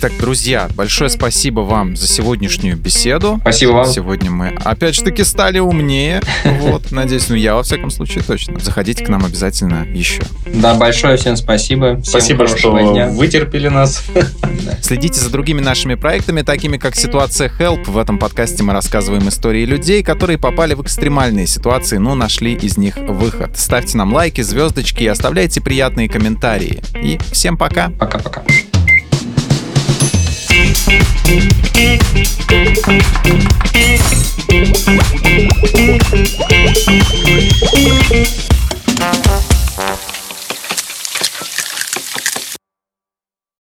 Итак, 0.01 0.13
друзья, 0.17 0.69
большое 0.75 1.09
спасибо 1.09 1.59
вам 1.59 1.97
за 1.97 2.07
сегодняшнюю 2.07 2.77
беседу. 2.77 3.37
Спасибо 3.41 3.71
вам. 3.71 3.85
Сегодня 3.85 4.31
мы 4.31 4.47
опять 4.63 4.95
же 4.95 5.03
таки 5.03 5.25
стали 5.25 5.59
умнее. 5.59 6.21
Вот, 6.61 6.91
надеюсь, 6.91 7.27
ну 7.27 7.35
я 7.35 7.55
во 7.55 7.63
всяком 7.63 7.89
случае 7.89 8.23
точно. 8.23 8.59
Заходите 8.59 9.03
к 9.03 9.09
нам 9.09 9.25
обязательно 9.25 9.85
еще. 9.93 10.23
Да, 10.45 10.75
большое 10.75 11.17
всем 11.17 11.35
спасибо. 11.35 11.99
Всем 11.99 12.05
Спасибо, 12.05 12.47
что 12.47 12.79
дня. 12.79 13.09
вытерпели 13.09 13.67
нас. 13.67 14.05
Следите 14.81 15.19
за 15.19 15.29
другими 15.29 15.59
нашими 15.59 15.95
проектами, 15.95 16.43
такими 16.43 16.77
как 16.77 16.95
«Ситуация 16.95 17.51
Help». 17.59 17.89
В 17.89 17.97
этом 17.97 18.19
подкасте 18.19 18.63
мы 18.63 18.71
рассказываем 18.71 19.27
истории 19.27 19.65
людей, 19.65 20.01
которые 20.01 20.37
попали 20.37 20.75
в 20.75 20.81
экстремальные 20.81 21.45
ситуации, 21.45 21.97
но 21.97 22.15
нашли 22.15 22.53
из 22.53 22.77
них 22.77 22.95
выход. 22.95 23.57
Ставьте 23.57 23.97
нам 23.97 24.13
лайки, 24.13 24.39
звездочки 24.39 25.03
и 25.03 25.07
оставляйте 25.07 25.59
приятные 25.59 26.07
комментарии. 26.07 26.81
И 26.95 27.19
всем 27.33 27.57
пока! 27.57 27.89
Пока-пока. 27.99 28.43